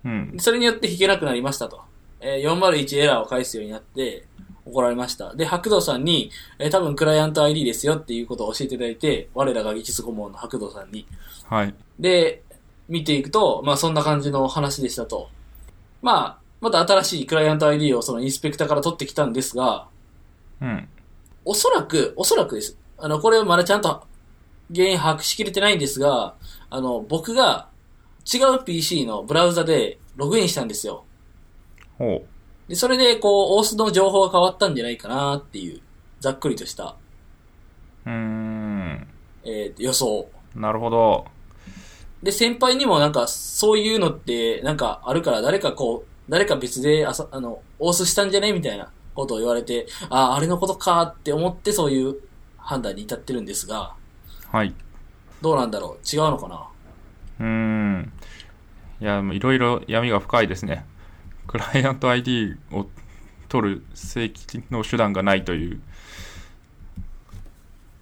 [0.05, 0.35] うん。
[0.39, 1.83] それによって弾けなくなりましたと。
[2.21, 4.27] えー401エラーを返すようになって、
[4.65, 5.35] 怒られました。
[5.35, 11.07] で、白道さんに、えー多分クライアント ID ですよっていうことを教えていただいて、我らが技術顧問の白道さんに。
[11.49, 11.75] はい。
[11.99, 12.43] で、
[12.89, 15.29] 見ていくと、まあそんな感じの話でしたと。
[16.03, 19.87] まあ、また新しいクライアント ID をそのインスペクターから取ってきたんですが、
[20.61, 20.89] うん。
[21.45, 22.77] おそらく、おそらくです。
[22.99, 24.07] あの、これまだちゃんと
[24.75, 26.35] 原因把握しきれてないんですが、
[26.71, 27.69] あの、僕が
[28.33, 31.05] 違う PC のブラウザでログインしたんですよ。
[31.97, 32.25] ほ
[32.69, 35.81] で、それで、こう、オースの情報が変わったんじゃないかなっていう、
[36.21, 36.97] ざっくりとした、
[38.05, 38.11] う。
[38.11, 39.09] うーん。
[39.45, 40.29] えー予想。
[40.55, 41.25] なるほど。
[42.23, 52.17] で、先輩にもなんか、そういうのって、なんかあるから、誰かこう、誰か別で、あさ、あの、オースしたんじゃねみたいなことを言われて、ああ、あれのことかって思って、そういう
[52.69, 53.95] 判断に至ってるんですが、
[54.53, 54.75] はい。
[55.41, 56.17] どうなんだろう？
[56.17, 56.69] 違うのかな？
[57.41, 58.13] うーん。
[59.01, 60.85] いや、もういろいろ闇が深いですね。
[61.47, 62.87] クライアント ID を
[63.49, 65.81] 取る正規の手段がないという。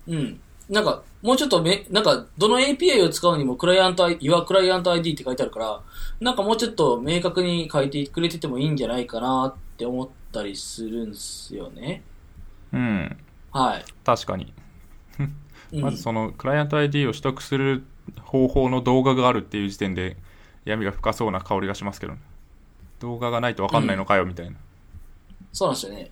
[0.08, 0.40] うん。
[0.68, 5.80] なんか、もうちょっとめ、なんか、どの API を使うにも、クライアント ID、Your クライアント ID って書いてあるから、
[6.18, 12.02] なんかもうちょっと明確に書いてくれててもいいんじゃないかなって思ったりするんですよね。
[12.72, 13.16] うん。
[13.56, 13.84] はい。
[14.04, 14.52] 確かに。
[15.72, 17.84] うん、まずそのクライアント ID を取得する
[18.20, 20.16] 方法の動画があるっていう時点で
[20.66, 22.20] 闇が深そうな香りがしますけどね。
[23.00, 24.56] 動画がないと分かんないのかよみたいな。
[25.52, 26.10] そうなんですよね。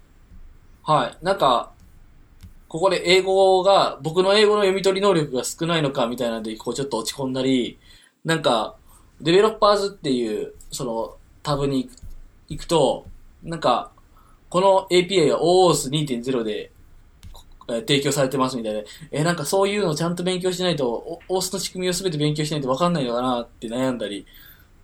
[0.82, 1.24] はい。
[1.24, 1.72] なんか、
[2.68, 7.78] ここで英語が、僕の英語の読み取り能力が少ないのかみたいなので、こうちょっと落ち込んだり、
[8.24, 8.76] なんか、
[9.20, 11.90] デベロッパーズっていう、その、タブに
[12.48, 13.06] 行くと、
[13.42, 13.92] なんか、
[14.48, 16.73] この API が OOS2.0 で、えー
[17.66, 24.26] 提供されてますみたいで、えーなんかそういうのをちゃんと勉強しないと、お OOS の仕組みを全て勉強しないと分かんないのかなって悩んだり、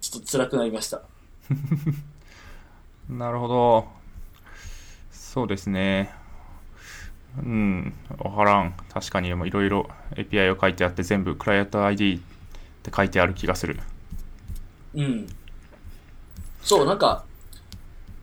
[0.00, 1.02] ちょっと辛くなりました。
[3.08, 3.88] なるほど。
[5.12, 6.12] そうですね。
[7.38, 7.94] うん。
[8.18, 8.74] わからん。
[8.92, 12.20] 確かにもういろいろ API を書いてあって全部クライアント ID っ
[12.82, 13.78] て書いてある気がする。
[14.94, 15.26] うん。
[16.62, 17.24] そう、なんか、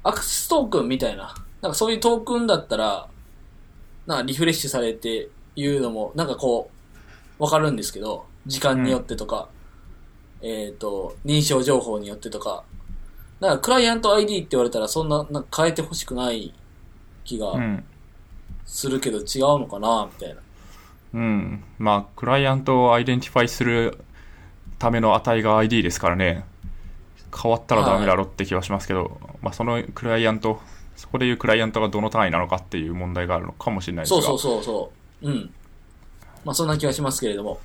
[0.03, 3.09] アクセストークンみたいな、なんかそういうトークンだったら、
[4.07, 6.71] なんかリフレッシュされていうのも、なんかこ
[7.39, 9.49] う、わかるんですけど、時間によってとか。
[10.41, 12.63] えっ、と、認証情報によってとか。
[13.39, 16.53] だから、クライアント ID って言われたら、そんな、なんか変えてほしくない
[17.23, 17.83] 気がうん。
[18.65, 19.23] するけど、違う
[19.59, 20.41] のかな、みたいな。
[21.13, 21.63] うん。
[21.79, 23.97] まあ、クライアントを identify する
[24.79, 26.45] ための値が ID ですからね。
[27.35, 30.61] 変わったらダメだろって気はしますけど、まあ、そのクライアント、
[30.97, 34.21] そこでいうクライアントがどの単位なのかっていう問題があるのかもしれないですが。
[34.23, 34.91] そうそうそうそ
[35.21, 35.29] う。
[35.29, 35.53] うん。
[36.43, 37.59] まあ、そんな気はしますけれども。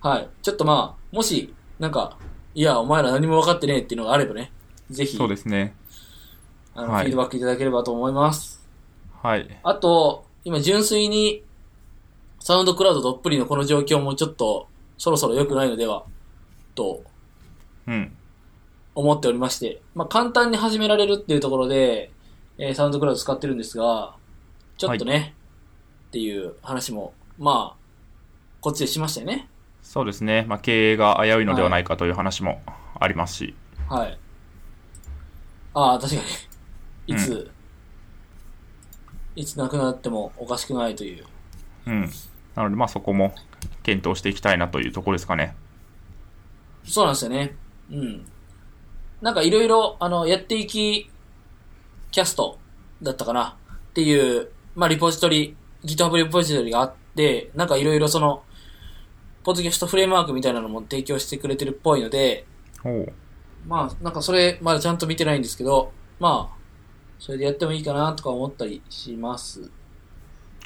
[0.00, 0.28] はい。
[0.42, 2.18] ちょっとまあ、もし、なんか、
[2.54, 4.50] いや、お前ら何も分かってねえっていうのがあればね、
[4.90, 5.76] ぜひ、そうですね。
[6.74, 8.60] あの、はいフィードバックいただければと思います。
[9.22, 9.60] はい。
[9.62, 11.44] あと、今純粋に、
[12.40, 14.66] サウンドクラウドどっぷりのこの状況もちょっと、
[14.98, 16.04] そろそろ良くないのでは、
[16.74, 17.04] と
[17.86, 18.16] うん。
[18.94, 22.10] 思っておりまして、まあ、簡単に始められるっていうところで、
[22.58, 24.14] えーサウンドクラウド使ってるんですが、
[24.76, 25.34] ちょっとね、
[26.08, 27.84] っていう話も、まあ、
[28.60, 29.48] こっちでしましたよね。
[29.82, 30.44] そうですね。
[30.48, 32.62] まあ、経営が危ういのではないかという話も
[32.98, 33.54] ありますし。
[33.88, 34.18] はい。
[35.74, 37.14] ああ、確かに。
[37.14, 37.50] いつ、
[39.36, 41.24] いつ亡くなってもおかしくないという。
[41.86, 42.10] うん。
[42.54, 43.34] なので、まあ、そこも
[43.82, 45.54] 検討していきたいなというところですかね。
[46.84, 47.56] そうなんですよね。
[47.90, 48.26] うん。
[49.20, 51.10] なんかいろいろ、あの、やっていき、
[52.14, 52.60] キャスト
[53.02, 58.44] だったかなっていう、まあ、リポジトリ、GitHub リポジトリがあって、なんかいろいろその、
[59.42, 62.46] ポッドキャストフレームワークみたいなのも提供してくれてるっぽいので、
[63.66, 65.90] まあ、なんかそれ、まだちゃんと見てないんですけど、
[66.20, 66.56] まあ、
[67.18, 69.68] それでやってもいいかなとか思ったりします。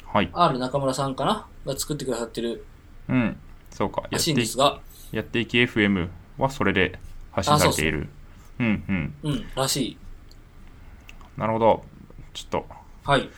[0.05, 0.29] はい。
[0.31, 1.47] R 中村さんかな？
[1.65, 2.63] が作ってくださってる
[3.07, 3.37] うん。
[3.71, 4.03] そうか。
[4.03, 4.81] やらしいんっていですが、
[5.11, 6.99] やっていき FM はそれで
[7.31, 8.07] 発信されている。
[8.59, 9.31] うんうん。
[9.31, 9.97] うん、らしい。
[11.39, 11.83] なるほど。
[12.33, 12.65] ちょっと
[13.05, 13.29] はい。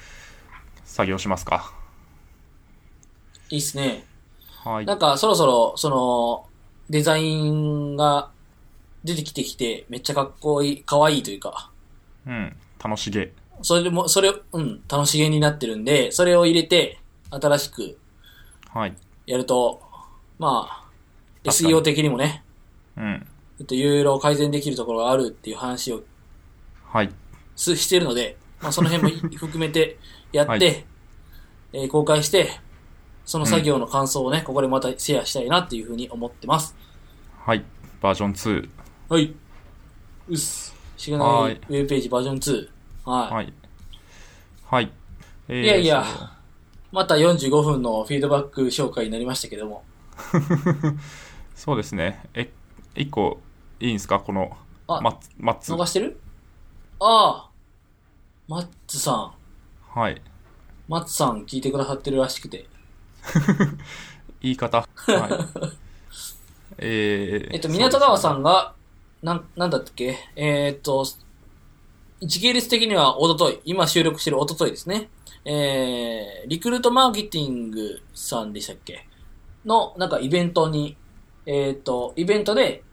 [0.83, 1.71] 作業しますか。
[3.49, 4.05] いいっすね。
[4.63, 4.85] はい。
[4.85, 6.47] なんか、そろそろ、その、
[6.89, 8.31] デザインが
[9.03, 11.69] 出てきてきて、めっちゃかっこいい、かわいいというか、
[12.25, 12.55] うん。
[12.83, 13.33] 楽しげ。
[13.61, 16.99] それでも、それ、うん、楽しげになってるんで、それを入れて、
[17.29, 17.99] 新しく
[18.73, 18.95] はい。
[19.27, 19.79] やると、
[20.39, 20.85] まあ、
[21.43, 22.43] SEO 的にもね、
[22.97, 23.27] うん。
[23.59, 26.01] ちょっといろいろ改善できるところがあるっていう話を
[26.91, 27.09] はい。
[27.61, 29.99] すしてるので、まあ、その辺も 含めて
[30.31, 30.85] やって、はい
[31.73, 32.59] えー公開して、
[33.23, 36.75] その作業の感想をね、ここでまたシェアしたいなっていうふうに思ってます。
[37.45, 37.63] はい。
[38.01, 38.69] バージョン2。
[39.07, 39.33] はい。
[40.27, 40.75] うっす。
[40.97, 42.69] しがはないいウェブページバージョン2。
[43.09, 43.33] はい。
[43.33, 43.53] はい。
[44.65, 44.91] はい。
[45.47, 46.03] えーいやいや
[46.91, 49.83] また45分のフィードバック紹介になりましたけども。
[51.55, 52.21] そうですね。
[52.33, 52.51] え、
[52.95, 53.39] 一個
[53.79, 54.19] いいんですか？
[54.19, 54.57] この、
[54.87, 55.71] あマッツ、マッツ。
[55.73, 56.19] 逃してる？
[56.99, 57.50] ああ。
[58.51, 59.31] マッツさん。
[59.97, 60.21] はい。
[60.89, 62.65] マッツさん聞いてくださってるらしくて。
[64.43, 64.79] 言い方。
[64.79, 64.87] はい。
[66.77, 68.39] えー、えっと、港川さん。
[68.39, 68.73] んが、
[69.23, 70.17] なん、なんだっけ？
[70.35, 71.05] えーっと、
[72.21, 75.09] 時系列的にはおととい、今収録してるおとといですね。
[75.45, 79.07] えー、リクルートマーケティングさんでしたっけ？
[79.63, 80.97] の、なんかイベントに、
[81.45, 82.83] えーっと、イベントで、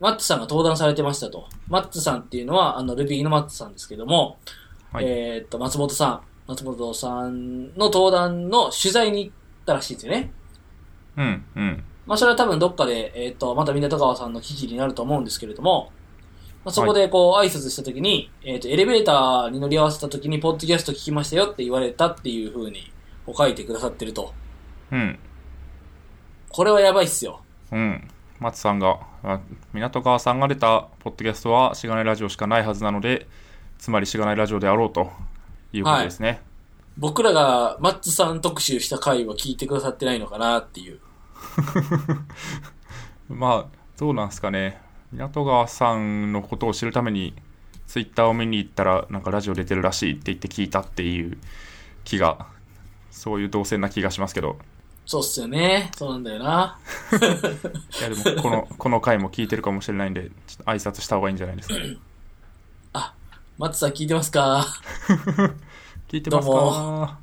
[0.00, 1.50] マッツさんが登壇されてましたと。
[1.68, 4.38] マッツさんっていうのは、あの、ルビーのマッツさんですけども、
[4.96, 9.34] はいえーっと、松本さん、松本さんの登壇の取材に行っ
[9.66, 10.32] たらしいんですよね。
[11.18, 11.84] うん、うん。
[12.06, 15.92] まあ、それは多分どっかで、えっ、と、また港川さんの記事になると思うんですけれども、
[16.64, 22.90] まあ、そこでこう、挨拶した時に、えっ、と、エレベーターに乗り合わせた時に、ポッドキャスト聞きましたよって言われたっていう風に、
[23.26, 24.32] こう書いてくださってると。
[24.92, 25.18] うん。
[26.48, 27.42] これはやばいっすよ。
[27.70, 28.08] うん。
[28.38, 29.40] 松さんが、あ
[29.72, 33.26] 港川さんが出たポッドキャストはしがないラジオしかないはずなので、
[33.78, 35.10] つまりしがないラジオであろうと
[35.72, 36.40] いうことですね。
[36.96, 41.00] 僕らがマッツさん特集した回は聞いてくださってないのかなっていう。
[43.28, 44.80] まあ、どうなんですかね。
[45.12, 47.34] 港川さんのことを知るために、
[47.86, 51.38] ツイッターを見に行ったら、なんかラジオ出てるらしいって言って聞いたっていう
[52.04, 52.46] 気が、
[53.10, 54.58] そういう動線な気がしますけど、
[55.06, 55.92] そうっすよね。
[55.96, 56.78] そうなんだよな。
[58.00, 61.74] いやでも、この、この回も聞いてるかもしれないんで、ちょっと挨拶した方がいいんじゃないですか。
[63.58, 64.66] マッツさん聞いてますか？
[66.08, 67.18] 聞いてますどうか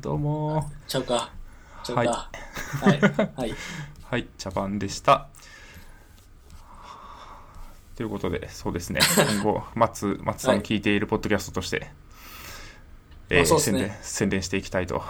[0.00, 1.30] どうもちゃうか。
[1.84, 2.02] ちゃうか。
[2.02, 3.30] はいはい。
[3.36, 3.54] はい。
[4.10, 5.28] はい、茶番でした。
[7.96, 11.90] ということで、そうですね、今後、 松松さんの聞いているポッドキャストとして、
[13.28, 15.02] えーまあそうですね宣伝宣伝していきたいと。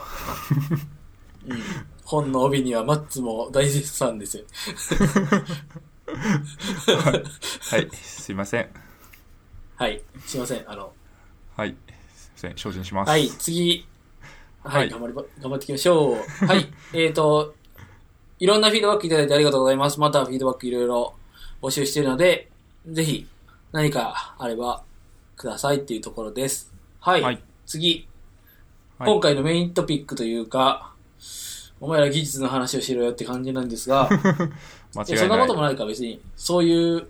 [1.47, 1.63] うん。
[2.05, 4.45] 本の帯にはマッツも大絶賛ですよ。
[7.71, 8.69] はい、すいません。
[9.77, 10.01] はい。
[10.25, 10.71] すいません。
[10.71, 10.93] あの、
[11.57, 11.75] はい、
[12.15, 13.09] すいません、精進します。
[13.09, 13.87] はい、次。
[14.63, 16.47] はい、はい頑張りば、頑張っていきましょう。
[16.47, 17.55] はい、 えっ、と、
[18.39, 20.01] いろんなフィードバックいただいてありがとうございます。
[20.01, 21.15] またフィードバックいろいろ
[21.61, 22.51] 募集しているので、
[22.87, 23.27] ぜひ
[23.73, 24.83] 何かあれば
[25.37, 26.73] くださいっていうところです。
[27.01, 27.23] はい。
[27.23, 28.07] はい次、
[28.99, 30.93] はい今回のメイントピックというか、
[31.81, 34.09] お前ら技術の話をしろよって感じなんですが、
[34.95, 35.41] 間違いやそんないない。
[35.41, 36.21] こともないか別に。
[36.37, 37.09] そういう、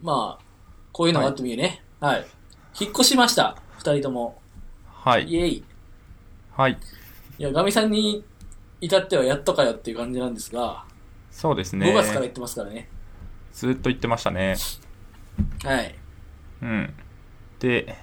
[0.00, 0.44] まあ、
[0.92, 1.82] こういうのがあってもいいね。
[2.00, 2.26] はい。
[2.78, 3.56] 引っ越しました。
[3.78, 4.40] 二人とも。
[4.86, 5.24] はい。
[5.24, 5.64] イエイ。
[6.52, 6.78] はい。
[7.38, 8.24] いや、ガミさんに
[8.80, 10.84] 至ってはやっとかよっていう感じなんですが、
[11.30, 11.90] そうですね。
[11.90, 12.88] 5月から言ってますからね。
[13.52, 14.56] ずっと言ってましたね。
[15.64, 15.94] はい。
[16.62, 16.94] うん。
[17.60, 17.96] で、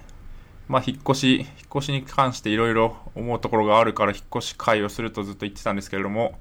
[0.68, 6.40] まあ、引っ越し、引っ越しに関していろいろ思うところがあるから、引っ越し会をするとずっと言ってたんですけれども、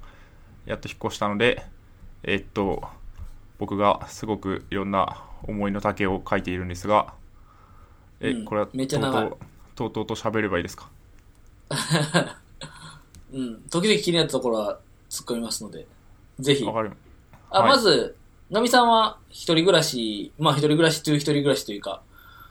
[0.64, 1.64] やっと引っ越したので、
[2.22, 2.82] えっと、
[3.58, 7.14] 僕がすごくいろんな思いの丈を書いているんですが、
[8.20, 9.38] え、うんこれはめっちゃ長いとう
[9.74, 10.88] とうとうとうと喋ればいいですか？
[13.32, 13.60] うん。
[13.70, 14.78] 時々気になったところは
[15.10, 15.86] 突っ込みますので、
[16.38, 16.64] ぜひ。
[16.64, 16.92] わかる
[17.50, 18.16] あ、はいまず、
[18.50, 22.02] ガミさんは一人暮らし、まあ一人暮らしという一人暮らしというか、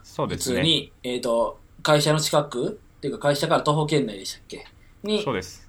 [0.02, 0.56] 普そうですね。
[0.56, 4.66] 通に、えっ、と、会社の近くっていうか会社から徒歩圏内でしたっけ？
[5.02, 5.66] にそうです。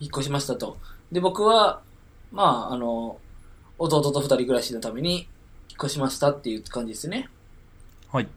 [0.00, 0.76] 引っ越しましたと。
[1.10, 1.80] で、僕は、
[2.32, 3.18] まあ、あの、
[3.78, 5.26] 弟と二人暮らしのために
[5.76, 7.28] 引っ越しましたっていう感じですね。
[8.10, 8.28] はい。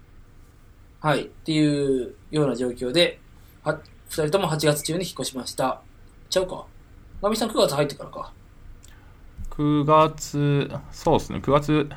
[0.99, 1.21] はい。
[1.23, 3.19] っていうような状況で、
[3.63, 3.79] は
[4.09, 5.81] 二人とも8月中に引っ越しました。
[6.29, 6.65] ちゃうか。
[7.21, 8.33] ガミさん9月入ってからか。
[9.51, 11.89] 9月、そうですね、9月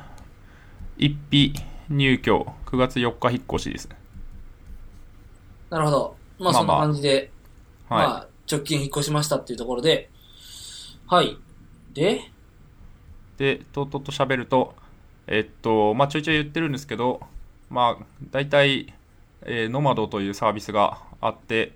[0.97, 1.53] 1日
[1.89, 3.97] 入居、9月4日引っ越しですね。
[5.69, 6.15] なるほど。
[6.39, 7.31] まあ、まあそんな感じで、
[7.89, 10.09] まあ、は直近引っ越しましたっていうところで、
[11.07, 11.37] はい。
[11.93, 12.31] で、い。
[13.37, 14.75] で、とうとうと喋ると、
[15.27, 17.21] えっと、まあ、ちょいちょい言ってるんですけど、
[17.69, 18.93] まあ、大体、
[19.45, 21.73] えーノマドというサービスがあって、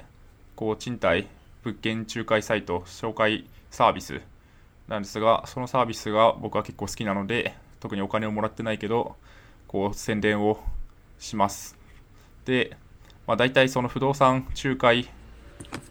[0.56, 1.28] こう、賃貸、
[1.64, 4.22] 物件仲介サイト、紹介サービス
[4.88, 9.16] なんですが、そのサービスが僕は結構好きなので、特にお金をもらってないけど、
[9.68, 10.60] こう、宣伝を
[11.20, 11.78] します。
[12.46, 12.76] で、
[13.28, 15.10] まあ、大体その不動産仲介、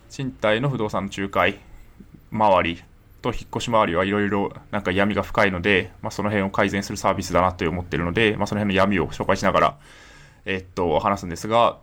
[0.09, 1.59] 賃貸の不動産仲介
[2.31, 2.83] 周り
[3.33, 9.79] と引っ越し周りはいろいろなんか闇が深いので、まあ、その辺を改善するサービスだなと思ってるので、まあ、その辺の闇を紹介しながら、
[10.45, 11.79] えっと、話すんですが、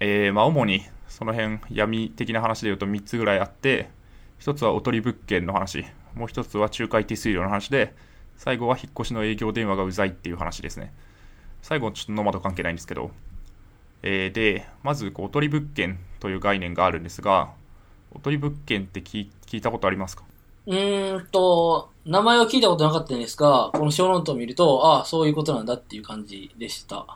[0.00, 3.88] えーまあ、主にその辺闇的な話で言うと3つぐらいあって、
[4.40, 5.84] 1つはおとり物件の話、
[6.14, 7.94] もう1つは仲介手数料の話で、
[8.36, 10.92] 最後は引っ越しの営業電話がうざいっていう話ですね。
[11.62, 13.10] 最後、ちょっとノマド関係ないんですけど、
[14.02, 17.52] えーで、まずこう、おとり物件という概念があるんですが、
[18.12, 20.24] おとり物件って聞い聞いたことありますか？
[20.66, 27.06] うーんと、名前は聞いたことなかったんですが、このショーノートを見ると、ああ、そういうことなんだっていう感じでした。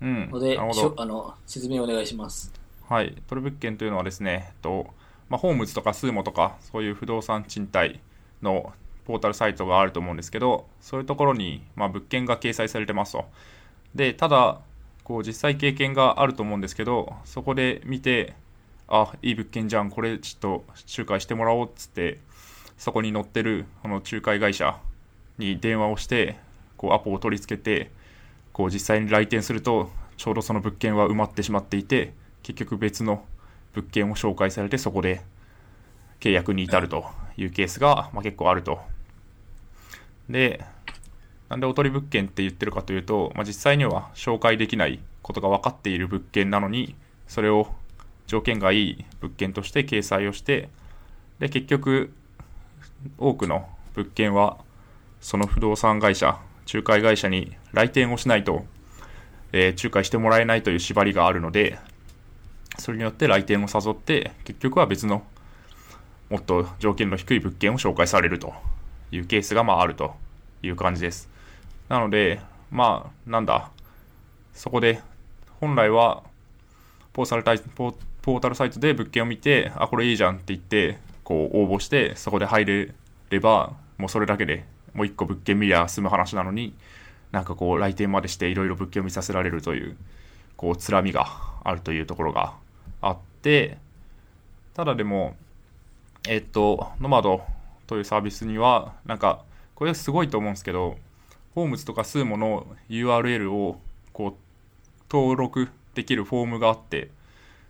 [0.00, 0.30] うん。
[0.30, 0.64] ので、あ
[1.06, 2.52] の、説明お願いします。
[2.88, 3.14] はい。
[3.28, 4.86] おとり物件というのはですね、えっと、
[5.28, 8.00] まあ、ホームズとかスーモとか、そういう不動産賃貸
[8.42, 8.72] の
[9.04, 13.24] ポータルサイトがあると思うんですけど、そういうところに、まあ、物件が掲載されてますと。
[13.94, 14.58] で、ただ、
[15.04, 18.34] こう、実際経験があると思うんですけど、そこで見て、
[18.94, 20.64] あ、いい物件じゃん、これちょっと
[20.98, 22.18] 仲介してもらおうっつって、
[22.76, 24.78] そこに載ってる、この仲介会社
[25.38, 26.36] に電話をして、
[26.76, 27.90] こう、アポを取り付けて、
[28.52, 32.12] こう、実際に来店すると、ちょうどその物件は埋まってしまっていて、
[32.42, 33.24] 結局別の
[33.72, 35.22] 物件を紹介されて、そこで
[36.20, 37.06] 契約に至ると
[37.38, 38.78] いうケースが、まあ、結構あると。
[40.28, 40.62] で、
[41.48, 46.94] なんでおとり物件って言ってるかというと、まあ、実際には紹介できないことが分かっている物件なのに、
[47.26, 47.74] それを
[48.26, 50.68] 条件がいい物件として掲載をして、
[51.38, 52.12] で、結局、
[53.18, 54.58] 多くの物件は、
[55.20, 56.38] その不動産会社、
[56.72, 58.64] 仲介会社に来店をしないと、
[59.52, 61.78] えー仲介してもらえないという縛りがあるので、
[62.78, 65.22] それによって来店を誘って、結局は別の
[66.30, 68.54] もっと条件の低い物件を紹介されると
[69.10, 70.14] いうケースがまああると
[70.62, 71.28] いう感じです。
[71.88, 73.70] なので、まあ、なんだ、
[74.54, 75.00] そこで
[75.60, 76.22] 本来は
[77.12, 82.94] ポータルタイポポータルサイトで物件を見て、あ、これいいじゃんって言って、こう応募して、そこで入れ
[83.30, 84.64] れば、もうそれだけで
[84.94, 86.74] もう一個物件見りゃ済む話なのに、
[87.30, 89.96] なんかこう来店までしていろいろ物件を見させられるという、
[90.56, 91.26] こう、つらみが
[91.64, 92.54] あるというところが
[93.00, 93.78] あって、
[94.74, 95.36] ただでも、
[96.28, 97.42] えっと、ノマド
[97.86, 99.42] というサービスには、なんか、
[99.74, 100.96] これすごいと思うんですけど、
[101.54, 103.80] ホームズとかスーモの URL を、
[104.12, 104.34] こう、
[105.10, 107.10] 登録できるフォームがあって、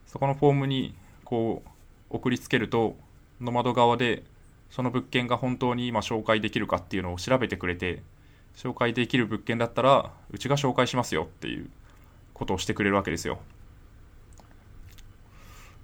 [0.07, 0.95] そこのフォームに、
[1.25, 1.69] こう、
[2.11, 2.97] 送りつけると、
[3.41, 4.23] ノマド側で、
[4.71, 8.03] その物件が本当に今紹介できるかっていうのを調べてくれて、
[8.57, 11.71] 紹介できる物件だったら、うちが紹介しますよっていう
[12.35, 13.39] ことをしてくれるわけですよ。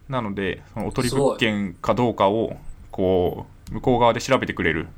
[0.08, 2.56] なので、そのおとり物件かどうかを、
[2.90, 4.88] こう、向こう側で調べてくれる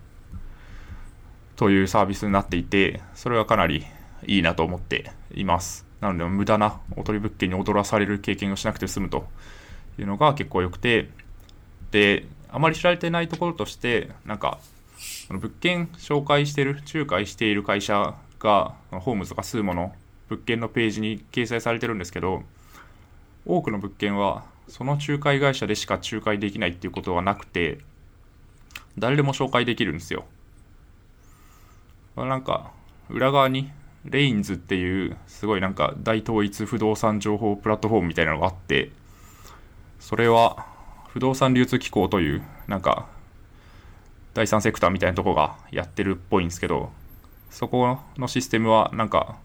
[1.56, 3.84] というサービスになっていて、それはかなり
[4.26, 5.89] いいなと思っています。
[6.00, 9.26] なので、無駄なおとり物件に踊らされる経験をしなくて済むと
[9.98, 11.08] いうのが結構良くて、
[11.90, 14.58] で、あまり知られてないところとして、なんか、
[15.28, 19.94] 物件紹介してる、仲介している会社が、ホームズとかスーモの
[20.28, 22.42] 物件のページに掲載されてるんですけど、
[23.46, 27.78] 多くの物件は、その仲介会社でしか仲介できないっていうことはなくて、
[28.98, 30.24] 誰でも紹介できるんですよ。
[32.16, 32.72] なんか、
[33.08, 33.70] 裏側に、
[34.04, 38.90] レインズっていう、すごいなんか大統一不動産情報プラットフォームみたいなのがあって、
[39.98, 40.66] それは、
[41.08, 43.08] 不動産流通機構という、なんか、
[44.32, 46.90] 第三セクターみたいなとこがやってるっぽいんですけど、
[47.50, 49.36] そこのシステムは、なんか、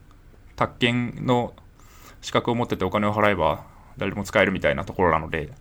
[0.56, 1.54] 宅建の
[2.22, 3.66] 資格を持っててお金を払えば
[3.98, 5.52] 誰でも使えるみたいなところなので、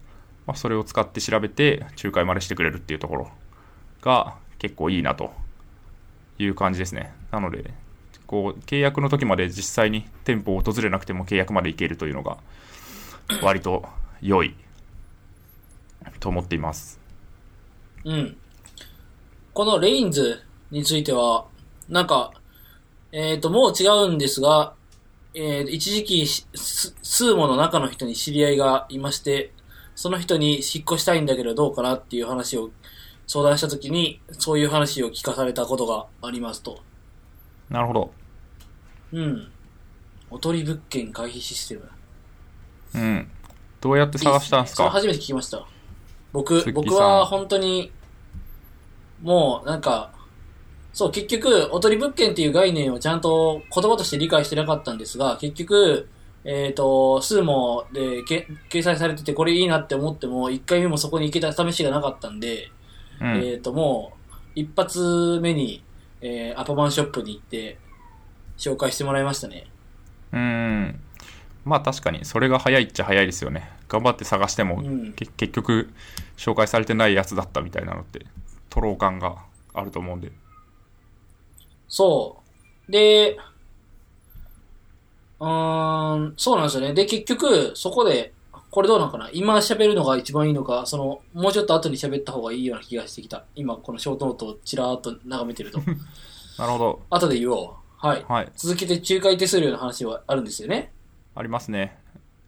[0.47, 3.31] まあ、それを使って調べて仲介までしてくれるっていうところ
[4.01, 5.33] が結構いいなと
[6.39, 7.13] いう感じですね。
[7.31, 7.75] なので、
[8.35, 12.39] こう、契約の時まで実際に店舗を訪れなくても契約まで行けるというのが
[13.45, 13.85] 割と
[14.21, 14.57] 良い
[16.19, 16.99] と思っています。
[18.03, 18.37] うん。
[19.53, 21.47] このレインズについては、
[21.89, 22.33] なんか、
[23.13, 24.75] えっ、と、もう違うんですが、
[25.33, 26.51] えー一時期、ス
[27.01, 29.53] スーモの中の人に知り合いがいまして、
[29.95, 32.71] その人に引っ越したいんだけどどうかなっていう話を
[33.29, 36.81] 相談したときに、そういう話を聞かされたことがありますと。
[37.71, 38.24] なるほど。
[39.15, 39.49] うん。
[40.31, 41.89] おとり物件回避システム。
[42.95, 43.29] うん。
[43.81, 44.77] どうやって探したんですか？
[44.77, 45.67] それ初めて聞きました。
[46.33, 47.93] 僕鈴、木さん僕は本当に、
[49.23, 50.13] もうなんか、
[50.93, 56.09] そう、結局、おとり物件っていう概念をちゃんと言葉として理解してなかったんですが、結局、
[56.45, 62.71] えっ、と、スーモでけ掲載されててこれいいなって思っても、一回目もそこに行けた試しがなかったんで、
[63.21, 63.27] うん。
[63.45, 65.83] えっ、と、もう、一発目に、
[66.21, 67.79] えーアパマンショップに行って、
[68.59, 69.67] 紹介してもらいましたね。
[70.33, 71.01] うーん。
[71.65, 73.71] まあ確かに、それが早いっちゃ早いですよね。
[73.89, 75.89] 頑張って探しても、うんけ結局、
[76.37, 78.27] 紹介されてないやつだったみたいなのって、
[78.69, 79.37] とろう感が
[79.73, 80.33] あると思うんで。
[81.89, 82.43] そ
[82.89, 82.93] う。
[82.93, 83.39] で、
[85.41, 86.93] うーん、そうなんですよね。
[86.93, 88.33] で、結局、そこで、
[88.71, 89.31] これどうなのかな？
[89.33, 93.45] 今喋るのが一番いいのか、その、もうちょっと後に喋った方がいいような気がしてきた。
[93.55, 95.79] 今、このショートノートをちらーっと眺めてると。
[96.59, 97.03] なるほど。
[97.09, 97.84] 後で言おう。
[98.05, 98.25] はい。
[98.29, 98.53] はい。
[98.55, 100.93] 続けて仲介手数料の話はあるんですよね。
[101.35, 101.97] ありますね。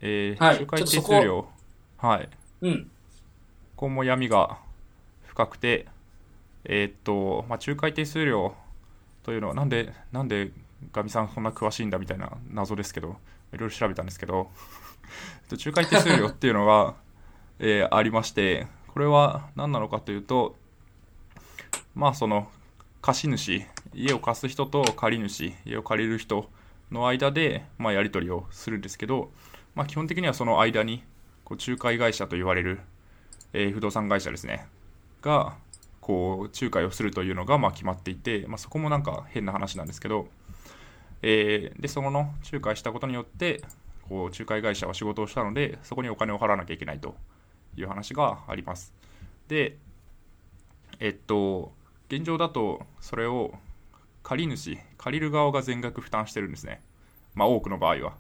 [0.03, 1.49] えー、はい仲介手数料。
[1.97, 2.29] はい。
[2.61, 2.85] うん。
[2.85, 4.59] ここも闇が
[5.25, 5.87] 深くて、
[6.65, 8.55] えーっと、まあ、仲介手数料
[9.23, 10.51] というのは、なんで、なんで
[10.93, 13.17] ガミさんそんな詳しいんだみたいな謎ですけど、
[13.55, 14.51] いろいろ調べたんですけど、
[15.51, 16.95] え っと仲介手数料っていうのが、
[17.61, 20.55] えーありまして、これは何なのかというと、
[21.95, 22.51] まあその
[23.07, 26.51] 貸主、家を貸す人と借り主、家を借りる人
[26.91, 29.31] の間で、まあ、やり取りをするんですけど、
[29.77, 31.05] まあ、基本的にはその間に
[31.45, 32.81] こう仲介会社と言われる、
[33.53, 34.67] えー不動産会社ですね
[35.23, 35.55] が
[36.01, 40.27] こう仲介をするというのがま決まっていて、まあ、そこもなんか変な話なんですけど、
[41.23, 43.63] えーでそこの仲介したことによって
[44.09, 47.15] こう仲介会社は仕事をしたのでそこにお金を払わなきゃいけないと
[47.77, 48.93] いう話があります。
[49.47, 49.77] で
[50.99, 51.76] えっと
[52.09, 53.55] 現状だとそれを
[54.23, 56.81] 借り主借りる側が全額負担してるんですね。
[57.35, 58.15] まあ多くの場合は。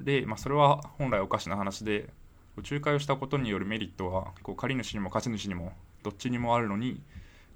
[0.00, 2.08] で、まあ、それは本来おかしな話で
[2.56, 5.72] 仲介をしたことによるメリットはこう借り主にも貸主にも
[6.02, 7.00] どっちにもあるのに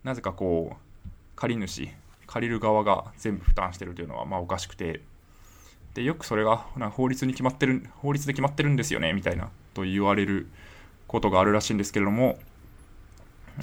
[0.05, 1.88] なぜかこう借り主
[2.26, 5.03] 借りる側が全部負担してるというのはまあおかしくて。
[5.94, 6.59] でよくそれが
[6.90, 10.47] 法律に決まってる法律で決まってるんですよねみたいなと言われる
[11.07, 12.38] ことがあるらしいんですけれども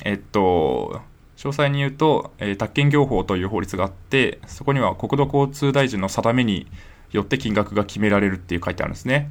[0.03, 0.99] えっと
[1.37, 6.67] 詳細に言うと、えー宅建業法という法律があってそこには国土交通大臣の定めに
[7.11, 9.29] よって金額が決められるっていう書いてあるんですね。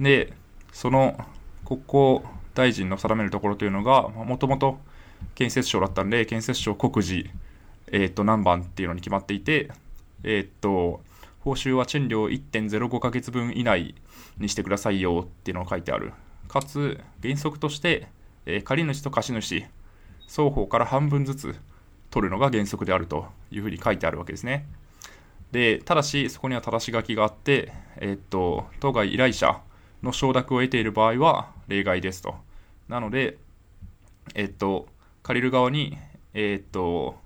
[0.00, 0.32] で
[0.72, 1.18] その
[1.64, 2.20] 国交
[2.54, 4.78] 大臣の定めるところというのがもともと
[5.34, 7.30] 建設省だったんで建設省国事、
[7.88, 9.70] えー、と何番っていうのに決まっていて、
[10.22, 11.00] えー、と
[11.40, 13.94] 報酬は賃料1.05ヶ月分以内
[14.38, 16.12] にしてくださいよっていうのが書いてある。
[16.48, 18.08] かつ原則として、
[18.46, 19.64] えー借り主と貸主
[20.28, 21.54] 双方から半分ずつ
[22.10, 24.66] 取るのが原則であるというふうに書いてあるわけですね。
[25.52, 29.60] でただしそこには正し書きがあって、えっと当該依頼者
[30.02, 32.36] の承諾を得ている場合は例外ですと。
[32.88, 33.38] なので
[34.34, 34.88] えっと
[35.22, 35.96] 借りる側に
[36.34, 37.16] えっと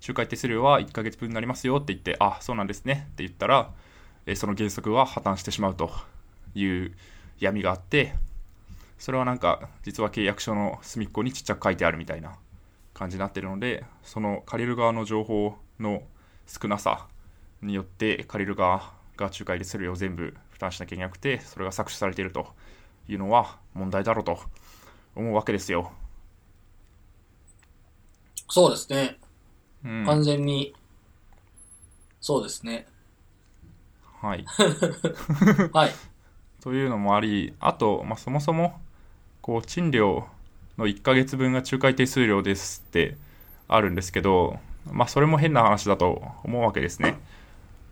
[0.00, 3.72] 仲介手数料は1ヶ月分になりますよって言ってあそうなんですねって言ったら、
[4.26, 5.90] えその原則は破綻してしまうと
[6.54, 6.92] いう
[7.40, 8.14] 闇があって
[8.98, 12.36] それはなんか実は契約書の隅っこにちっちゃく書いてあるみたいな
[12.98, 16.02] 感じになってるのでその借りる側の情報の
[16.46, 17.06] 少なさ
[17.62, 22.48] によって借りる側が仲介手数料を全部負担しなきゃいけなくてそれが搾取されていると
[23.08, 24.40] いうのは問題だろうと
[25.14, 25.92] 思うわけですよ。
[28.50, 29.18] そうですね。
[29.84, 30.74] うん、完全に、
[32.20, 32.86] そうですね。
[34.20, 34.44] はい。
[35.72, 35.90] はい。
[36.60, 38.80] というのもあり、あと、まあ、そもそも、
[39.42, 40.28] こう、賃料
[40.78, 43.16] の1ヶ月分が仲介手数料ですって
[43.66, 44.58] あるんですけど、
[44.90, 47.18] まあ、それも変な話だと思うわけですね。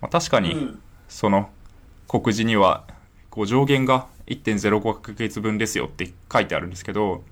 [0.01, 0.82] まあ、確かに、うん。
[1.09, 1.51] その、
[2.07, 2.84] 告示には、
[3.30, 7.24] こう、上限が1.05ヶ月分ですよって書いてあるんですけど、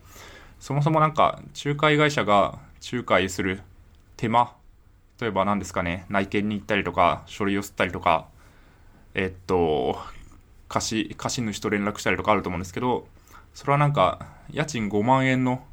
[0.60, 2.58] そもそもなんか、仲介会社が
[2.92, 3.62] 仲介する
[4.16, 4.52] 手間、
[5.20, 8.26] 例えば何ですかね、内見に行ったりとか、書類を吸ったりとか、
[9.14, 9.98] えっと、
[10.68, 13.06] 貸し、貸主と連絡したりとかあると思うんですけど、
[13.54, 15.64] それはなんか、家賃5万円の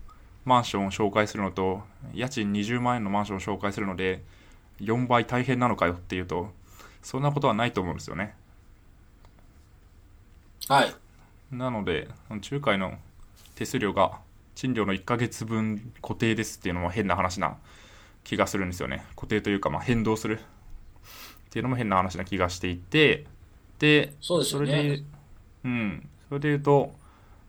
[0.46, 1.82] マンションを紹介するのと、
[2.14, 4.24] 家賃20万円のマンションを紹介するので、
[4.80, 6.52] 4倍大変なのかよっていうと、
[7.02, 8.36] そんなことはないと思うんですよね。
[10.68, 10.96] はい。
[11.52, 12.98] なので、仲介の
[13.56, 14.20] 手数料が
[14.56, 17.58] 賃料の1ヶ月分固定ですっていうのも変な話な
[18.24, 19.04] 気がするんですよね。
[19.16, 20.44] 固定というか、まあ、変動するっ
[21.50, 23.26] ていうのも変な話な気がしていて、
[23.80, 25.04] で、そうですよねれで、
[25.66, 26.94] うん、それで言うと、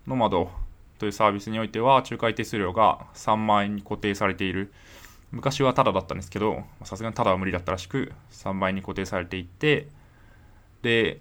[0.07, 0.51] ノマド
[0.99, 4.73] というサービスにおいては、仲介手数料が3万円に固定されている。
[5.31, 9.89] 昔はタダだったんですけど、さすがにタダは無理だったらしく、3万円に固定されていて、
[10.83, 11.21] で、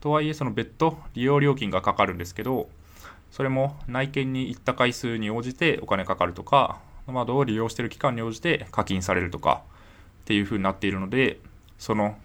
[0.00, 2.68] とはいえその別途利用料金がかかるんですけど、
[3.30, 9.62] それも内見に行った回数に応じてお金かかるとか、ノマドを利用している期間に応じて課金されるとか
[10.22, 11.38] っていう風になっているので、
[11.78, 12.16] その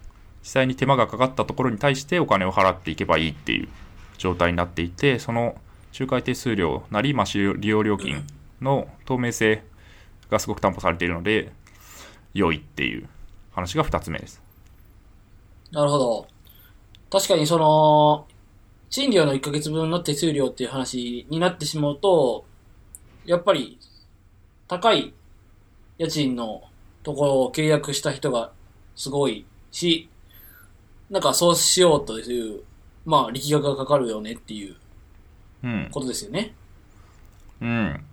[0.42, 3.68] 実際に手間がかかったところに対してお金を払っていけばいいっていう
[4.18, 5.56] 状態になっていて、その
[5.98, 8.24] 仲介手数料なり、まあ、利用料金
[8.60, 9.62] の透明性
[10.30, 11.52] がすごく担保されているので、
[12.34, 13.08] 良いっていう
[13.52, 14.42] 話が2つ目です。
[15.72, 16.28] なるほど。
[17.10, 18.26] 確かにその、
[18.88, 22.44] 賃料の1ヶ月分の手数料っていう話になってしまうと、
[23.24, 23.78] やっぱり、
[24.68, 25.12] 高い
[25.98, 26.62] 家賃の
[27.02, 28.52] ところを契約した人が
[28.94, 30.08] すごいし、
[31.08, 32.62] なんかそうしようという、
[33.04, 34.76] まあ力学がかかるよねっていう。
[35.90, 36.54] ことですよね。
[37.60, 38.04] うん。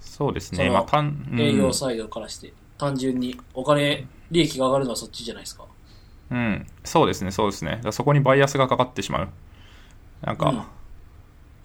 [0.00, 0.70] そうですね。
[0.70, 2.52] まあ、単うん営業サイドからして。
[2.78, 5.64] 単純にお金、利益が上がるのはそっちじゃないですか。
[6.30, 7.80] うん、そうですね、そうですね。
[7.90, 9.28] そこにバイアスがかかってしまう。
[10.22, 10.62] なんか、うん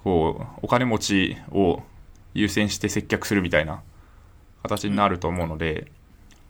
[0.03, 1.83] こう、お金持ちを
[2.33, 3.81] 優先して接客するみたいな
[4.63, 5.91] 形になると思うので、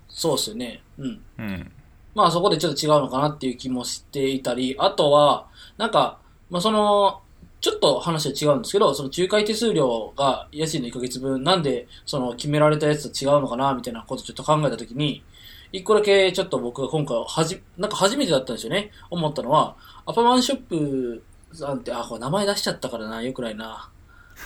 [0.08, 0.82] そうですよね。
[0.98, 1.22] うん。
[1.38, 1.72] うん、
[2.16, 6.20] まあそこでちょっと違うのかなっていう気もしていたり、あとは、なんか、
[6.50, 7.22] まあその、
[7.62, 15.24] ちょっと話は違うんですけど、その仲介手数料が家賃の1ヶ月分、なんでその決められたやつと違うのかなみたいなことをちょっと考えたときに、
[15.72, 18.92] 一個だけちょっと僕が今回はじ、なんか初めてだったんですよね。
[19.12, 23.90] 思ったのは、アパマンショップさんって、あ、これ名前出しちゃったからな、よくないな。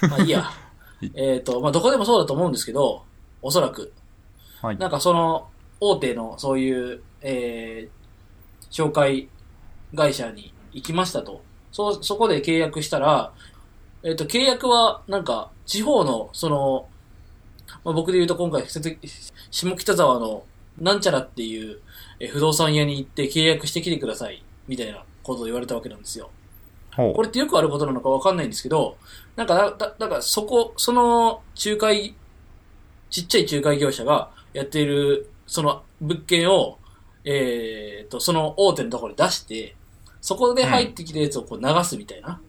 [0.09, 0.51] まあいいや。
[1.15, 3.03] えっと、まあどこでもそうだと思うんですけど、
[3.41, 3.93] おそらく。
[4.61, 4.77] はい。
[4.77, 5.47] なんかその、
[5.79, 9.29] 大手のそういう、えー、紹介
[9.95, 11.41] 会社に行きましたと。
[11.75, 13.33] そ、そこで契約したら、
[14.01, 16.87] えっ、と、契約は、なんか、地方の、その、
[17.83, 20.45] まあ、僕で言うと今回、下北沢の、
[20.79, 21.81] なんちゃらっていう、
[22.21, 26.29] えー不動産屋に行って契約してきてください、みたいなことを言われたわけなんですよ。
[26.95, 28.95] これってよくあることなのかわかんないんですけど、
[29.35, 32.15] なんかだ、だ、だからそこ、その仲介、
[33.09, 36.79] ちっちゃい仲介業者がやっている、その物件を、
[37.25, 39.75] えー、と、その大手のところに出して、
[40.25, 42.41] そこで入ってきたやつをこう流すみたいな。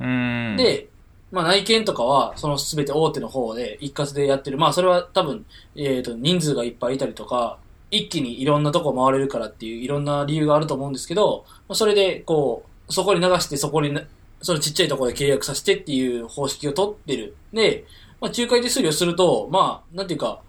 [0.00, 0.90] うーん。、で、
[1.32, 4.58] まあ内見とかは、そのすべて大手の方で一括でやってる。
[4.58, 7.56] まあそれは多分、えー、と、人数がいっぱいいたりとか、
[7.90, 14.02] 一気にいろんなとこ回れるからっていういろんな理由があると思うんですけど、まあそれで、こう、そこに流してそこにな、
[14.42, 17.34] そのちっちゃいところで契約させてっていう方式を取ってる。
[17.54, 17.86] で、
[18.20, 20.42] まあ仲介手数料すると、まあ、なんていうか、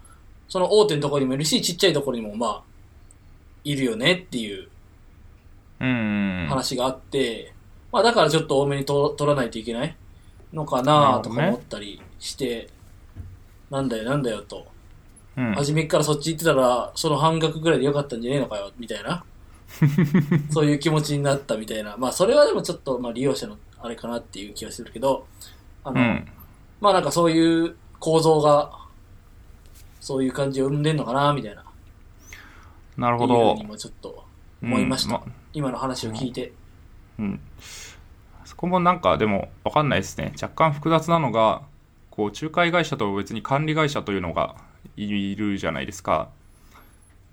[0.50, 2.62] その大手のところにもいるし、ちっちゃいところにもまあ、
[3.64, 4.68] いるよねっていう。
[5.78, 7.52] 話があって、
[7.92, 9.96] まあだからちょっと多めにと取らないといけない
[10.52, 12.68] のかなとか思ったりして、
[13.70, 14.66] なんだよなんだよと。
[15.36, 15.52] うん。
[15.54, 19.24] 初めっからそっち行ってたら、その半額ぐらいでよかったんじゃねえのかよ、みたいな。
[20.50, 21.96] そういう気持ちになったみたいな。
[21.96, 25.26] まあそれはでもちょっと、まあ利用者のあれかなっていう気がするけど、
[25.84, 26.28] あの、うん。
[26.80, 28.72] まあなんかそういう構造が、
[30.00, 31.64] そういう感じを生んでんのかな、みたいな。
[32.96, 33.66] なるほどいうふうに。
[33.66, 34.24] もちょっと
[34.62, 35.16] 思いました。
[35.16, 36.52] うん今の話を聞いて。
[37.18, 37.40] うん。
[38.44, 40.34] そこもなんかでもわかんないですね。
[40.34, 41.62] 若干複雑なのが、
[42.10, 44.56] こう、仲介会社と別に管理会社というのが
[44.98, 46.28] いるじゃないですか。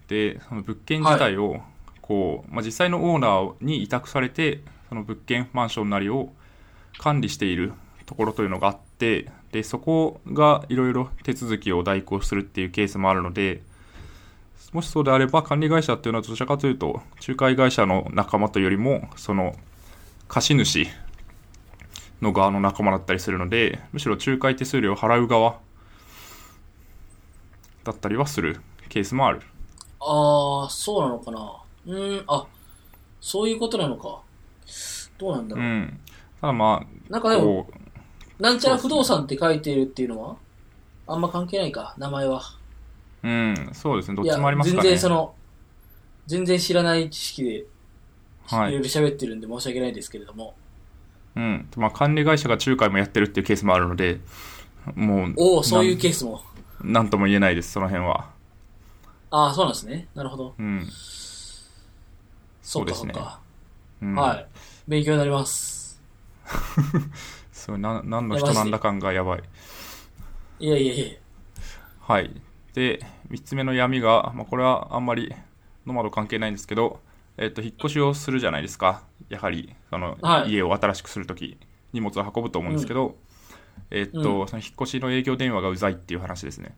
[0.08, 1.60] で、その物件自体を、
[2.02, 6.32] こう、まあ、実際のオーナーに委託されて、その物件、マンションなりを
[7.00, 7.74] 管理している
[8.06, 13.64] ところというのがあって、で、そこがいろいろ手続きを代行するっていうケースもあるので、
[14.74, 19.56] もしそうであれば管理会社っていうのはどちらかというと、仲介会社の仲間というよりも、その、
[20.28, 20.88] 貸主
[22.22, 25.60] の側の仲間だったりするので、むしろ仲介手数料を払う側
[27.84, 29.42] だったりはするケースもある。
[30.00, 31.62] ああ、そうなのかな。
[31.86, 32.48] うーん、あ、
[33.22, 34.22] そういうことなのか。
[35.20, 35.66] どうなんだろう。
[35.66, 36.00] うん。
[36.42, 37.70] ただまあ、なんかでも、
[38.40, 40.36] なんちゃら不動産って書いてるっていうのは、
[41.06, 42.42] あんま関係ないか、名前は。
[43.24, 44.84] うん、そうですね、どっちもありますかね。
[44.84, 45.34] 全然その、
[46.28, 47.66] 全然知らない知識で、い
[48.48, 50.56] はいろいろ喋ってるんで申し訳ないですけれども。
[51.36, 51.70] うん。
[51.78, 54.20] まあ、管理会社が仲介もやってるっていうケースもあるので、
[54.96, 56.44] もう、おお、そういうケーースも。
[56.82, 56.86] ス。
[56.86, 58.30] なんとも言えないです、その辺は。
[59.32, 60.08] ああ、そうなんですね。
[60.14, 60.54] なるほど。
[60.60, 60.86] うん。
[62.62, 63.22] そうですねそ
[64.02, 64.48] うん、はい。
[64.88, 66.02] 勉強になります。
[67.52, 69.44] そうな何の人なんだ感がやばい。
[70.60, 71.18] いやいやいや。
[72.02, 72.42] はい。
[72.74, 73.00] で、
[73.30, 75.34] 三つ目の闇が、まあ、これはあんまり
[75.86, 77.00] ノマド関係ないんですけど、
[77.38, 79.04] えっと、引っ越しをするじゃないですか。
[79.30, 81.58] やはり、その、はい家を新しくするとき、
[81.94, 83.18] 荷物を運ぶと思うんですけど、
[83.90, 86.76] えっと、うその引っ越しの営業電話がうざいっていう話ですね。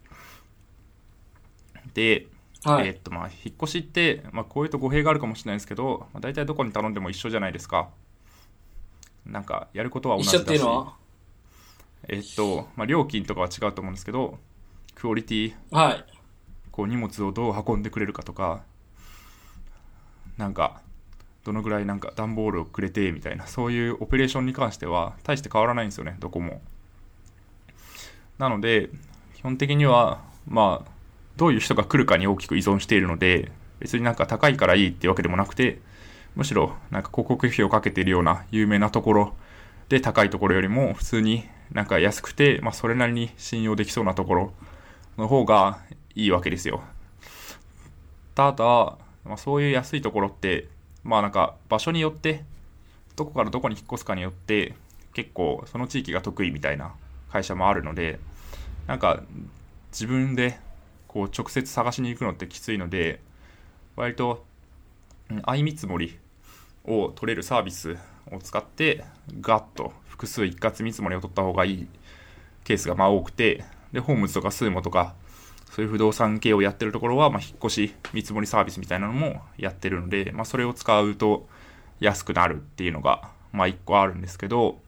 [1.93, 2.27] で、
[2.63, 2.87] はい。
[2.87, 7.89] えっと、まあ、引っ越しって、まあ、こういうと語弊があるかもしれないですけど、まあ、大体どこに頼んでも一緒じゃないですか。
[9.25, 10.35] なんか、やることは同じだし。
[10.35, 10.95] 一緒っていうのは？
[12.07, 14.39] えっと、まあ、料金とかは違うと思うんですけど、
[14.95, 16.05] クオリティ、はい。
[16.71, 18.63] こう荷物をどう運んでくれるかとか、
[20.37, 20.81] なんか、
[21.43, 26.61] どのぐらいなんか段ボールをくれてみたいな、そういうオペレーションに関しては大して変わらないんですよね、どこも。
[28.37, 28.89] なので、
[29.35, 30.91] 基本的には、まあ、
[31.37, 35.79] どういう人が来るかに大きく依存しているので、別になんか高いからいいっていうわけでもなくて、
[36.35, 39.33] むしろなんか広告費をかけているような有名なところ
[39.87, 44.53] で高いところよりも普通になんか安くて、まあそれなりに信用できそうなところ
[45.17, 45.79] の方が
[46.15, 46.81] いいわけですよ。
[48.35, 48.65] ただ、
[49.23, 50.67] まあ、そういう安いところって、
[51.03, 52.43] まあなんか場所によって、
[53.15, 54.75] どこからどこに引っ越すかによって、
[55.13, 56.93] 結構その地域が得意みたいな
[57.31, 58.19] 会社もあるので、
[58.87, 59.23] なんか
[59.91, 60.59] 自分で
[61.07, 63.21] こう直接探しに行くのってきついので、
[63.95, 64.45] 割と
[65.45, 66.17] 相見積もり
[66.83, 67.97] を取れるサービス
[68.31, 69.05] を使って、
[69.39, 71.87] ガッと複数一括見積もりを取った方がいい
[72.65, 73.63] ケースがまあ多くて、
[73.95, 75.15] で、ホームズとかスーモとか、
[75.71, 81.47] そういう不動産系をやってるところは、まあ、引っ越し見積もりサービスみたいなのもやってるので、まあ、それを使うと
[82.01, 84.79] 安くなるっていうのが、まあ、一個あるんですけど、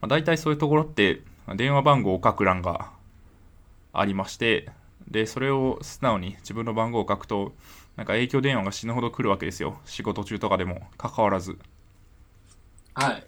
[0.00, 2.90] まあ、大体そういうところって、まあ電話番号を書く欄が
[3.92, 4.70] ありまして、
[5.08, 7.54] で、それを素直に自分の番号を書くと、
[7.96, 9.80] なんか影響電話が死ぬほど来るわけですよ。
[9.84, 11.58] 仕事中とかでも、関わらず。
[12.94, 13.26] はい。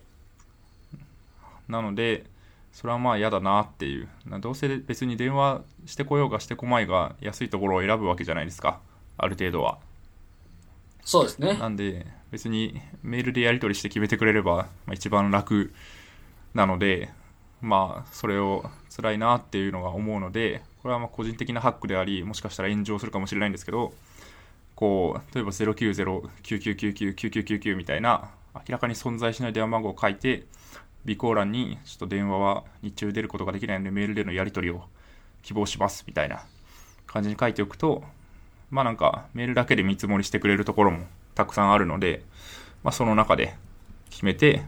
[1.69, 2.25] なので、
[2.73, 4.09] それはまあ嫌だなっていう。
[4.27, 8.81] などうせ別に電話してこようがしてこまいが安いところを選ぶわけじゃないですか。
[9.19, 9.79] ある程度は。
[11.03, 11.55] そうですね。
[11.55, 15.73] なんで、別にメールでやり取りして決めてくれれば、まあ、一番楽
[16.55, 17.11] なので、
[17.61, 18.65] まあ、それを
[18.95, 23.93] 辛いなっていうのが思うので、これはまあ個人的なハックであり、もしかしたら炎上するかもしれないんですけど、
[24.75, 30.45] こう、例えば090-9999-9999みたいな、明らかに存在しない電話番号を書いて、
[31.05, 34.85] 備考欄に、ちょっと電話は日中出ることができないので、メールでのやり取りを
[35.43, 36.43] 希望します、みたいな
[37.07, 38.05] 感じに書いておくと、
[38.71, 42.23] まあなんか、メールだけで見積もりしてくれるところもたくさんあるので、
[42.83, 43.55] まあその中で
[44.11, 44.63] 決めて、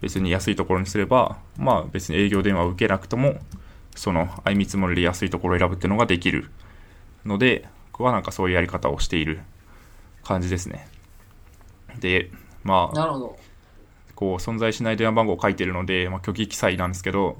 [0.00, 3.38] 別に安いところにすれば、まあ別に営業電話を受けなくとも、
[3.94, 6.50] その相見積もりで安いところを選ぶっていうのができる
[7.24, 9.40] ので、僕はなんかそういうやり方をしている
[10.24, 10.88] 感じですね。
[12.00, 12.30] で、
[12.64, 13.38] まあ、なるほど。
[14.22, 17.38] こう存在しない電話番号を書いてるので、まあ、虚偽記載なんですけど、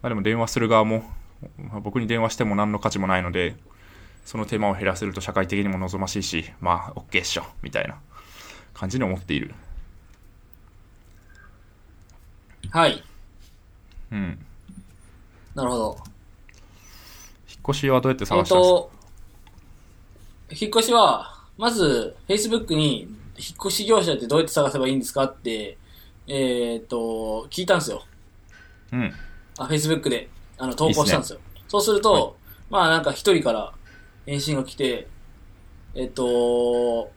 [0.00, 1.02] まあ、でも電話する側も、
[1.58, 3.56] まあ僕に電話しても何の価値もないので、
[4.24, 7.96] その手間を減らせると社会的にも望ましいし、まあ、OK っしょ、みたいな
[8.74, 9.56] 感じに思っている。
[12.70, 13.02] はい。
[14.12, 14.38] うん。
[15.56, 15.98] なるほど。
[17.50, 18.90] 引っ越しはどうやってえっ探したんですか、と、
[20.50, 25.76] 引っ越しは、まず、Facebook に、引っ越し業者ってどうやって探せばいいんですかって、
[26.26, 28.04] えーっと、聞いたんですよ。
[28.92, 29.12] うん。
[29.58, 31.40] あ、Facebook で、あの、投稿したんですよ。
[31.68, 33.72] そうすると、はいまあなんか一人から
[34.26, 35.06] 返信が来て、
[35.94, 37.12] えっと、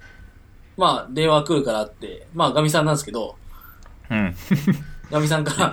[0.75, 3.35] まあ電話来るからって、まあガミさんなんですけど、
[4.09, 4.35] うん。
[5.09, 5.71] ガミさんから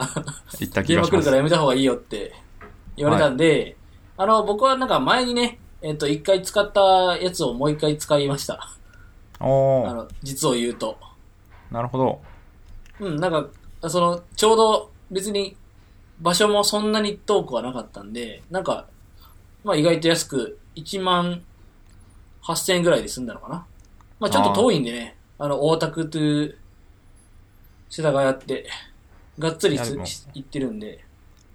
[0.82, 1.36] 電話来るから。
[1.36, 2.32] やめた方がいいよって
[2.96, 3.76] 言われたんで、
[4.16, 8.70] あの、僕はなんか前にね、えっ、と、一回使ったやつをもう一回使いました。
[9.40, 10.96] おー、あの、実を言うと。
[11.70, 12.22] なるほど。
[13.00, 15.56] うん、なんか、その、ちょうど別に
[16.20, 18.86] 場所もそんなに遠くはなかったんで、なんか、
[19.62, 21.42] まあ意外と安く1万
[22.42, 23.66] 8000円ぐらいで済んだのかな。
[24.20, 26.58] まあちょっと遠いんでね、あの、大田区という
[27.88, 28.66] 世田谷って、
[29.38, 31.04] がっつり行ってるんで、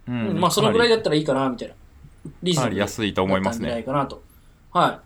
[0.08, 1.76] ううんまあそのぐらいだかったらいいかな、みたいな。
[2.44, 3.84] リーズナブルかなり安いと思いますね。
[3.84, 4.22] かなと。
[4.72, 5.00] はい。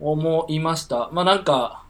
[0.00, 1.10] 思いました。
[1.12, 1.84] まあなんか、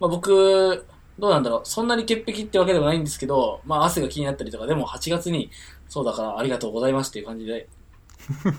[0.00, 0.86] まあ僕、
[1.18, 1.60] どうなんだろう。
[1.64, 5.50] そんなに潔癖ってわけでもないんですけど、まあ汗が気になったりとか、でも8月に、
[5.88, 7.68] そうだからありがとうございますっていう感じで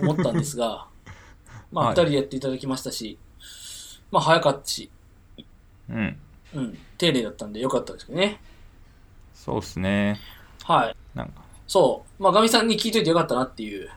[0.02, 0.88] 思ったんですが、
[1.72, 3.18] まあはい二人でやっていただきましたし、
[4.12, 4.90] まあ早かったし、
[5.90, 6.18] うん。
[6.54, 8.40] うん、丁寧だったんでよかったですけどね。
[9.34, 10.20] そうですね。
[10.64, 10.96] はい。
[11.14, 12.24] なんか、そう。
[12.24, 13.90] まあガミさんに聞いといてよかったなっていう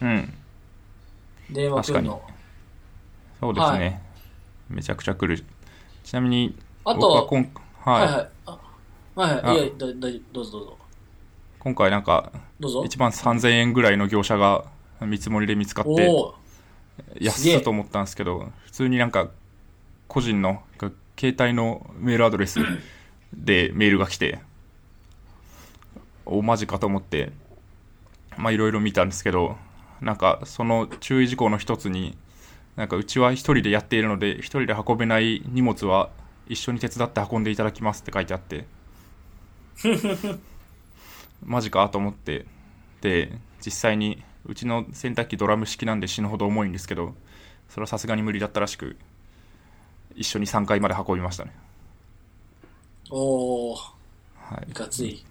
[0.00, 0.32] うん。
[1.50, 2.22] 電話来るの。
[3.40, 4.02] そうですね。
[4.68, 5.44] めちゃくちゃ来る。
[6.04, 7.48] ちなみに、あと、僕
[7.84, 8.28] はい、はいはい。
[8.46, 8.58] あ
[9.14, 9.56] はいはい。
[9.56, 9.94] や、だ、だ、
[10.32, 10.78] どうぞどうぞ。
[11.60, 12.82] 今回なんか、どうぞ。
[12.82, 14.64] 1万3000円ぐらいの業者が
[15.00, 16.10] 見積もりで見つかって、
[17.20, 19.28] 安っと思ったんですけど、普通になんか、
[20.06, 20.62] 個人の、
[21.18, 22.60] 携帯のメールアドレス
[23.34, 24.38] でメールが来て、
[26.24, 27.32] お、マジかと思って、
[28.36, 29.56] まあいろいろ見たんですけど、
[30.00, 32.16] なんかその注意事項の一つに、
[32.76, 36.10] なんかうちは一人でやっているので、一人で運べない荷物は
[36.48, 38.66] 一緒に手伝って運んでいただきますって書いてあって、
[41.44, 42.46] マジかと思って、
[43.00, 47.14] で、実際にうちの洗濯機ドラム式なんで死ぬほど重いんですけど、
[47.68, 48.96] それはさすがに無理だったらしく、
[50.16, 51.54] 一緒に3階まで運びましたね。
[53.10, 53.78] おー、
[54.36, 54.72] はいい。
[54.72, 55.24] かつい。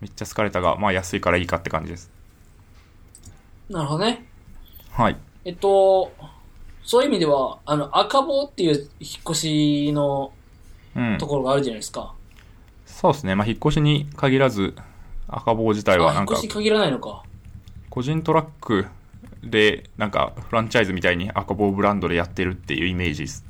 [0.00, 2.10] めっちゃ疲れたが、まあ安いからいいかって感じです。
[3.68, 4.26] なるほどね。
[4.90, 5.16] はい。
[5.44, 6.12] えっと、
[6.84, 10.37] そういう意味では、あの、赤棒っていう引っ越しのうん
[11.18, 11.26] と。
[11.26, 12.14] ころがあるじゃないですか。
[12.86, 13.34] そうですね。
[13.34, 14.74] まあ引っ越しに限らず、
[15.28, 17.22] 赤棒自体はあ、なんか引っ越し、限らないのか。
[17.90, 18.86] 個人トラック
[19.42, 23.44] で、なんかフランチャイズみたいに赤棒ブランドでやってるっていうイメージです。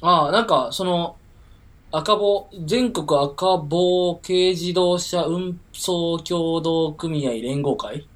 [0.00, 1.16] ああ、なんか、その、
[1.90, 8.06] 赤棒、全国赤棒軽自動車運送協同組合連合会？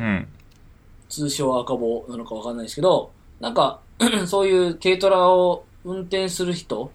[0.00, 0.28] うん。
[1.08, 3.80] 通称赤棒なのかわかんないですけど、なんか、
[4.26, 6.92] そういう軽トラを運転する人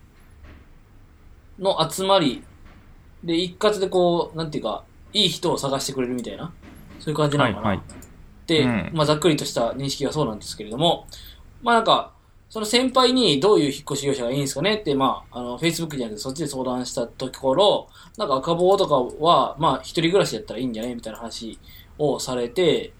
[1.59, 2.43] の集まり
[3.23, 4.83] で、一括でこう、なんていうか、
[5.13, 6.53] いい人を探してくれるみたいな、
[6.99, 7.67] そういう感じなのかな。
[7.67, 8.05] はいはい
[8.47, 11.07] で、うんまあざっくりとした認識はそうなんですけれども、
[11.61, 12.13] まあなんか、
[12.49, 21.59] その先輩にどういう引っ越し業者がいいんですかねって、まあ、あの、Facebook じゃなくてそっちで相談したところ、なんか赤棒とかは、まあ一人暮らしやったらいいんじゃないみたいな話
[21.97, 22.93] をされて、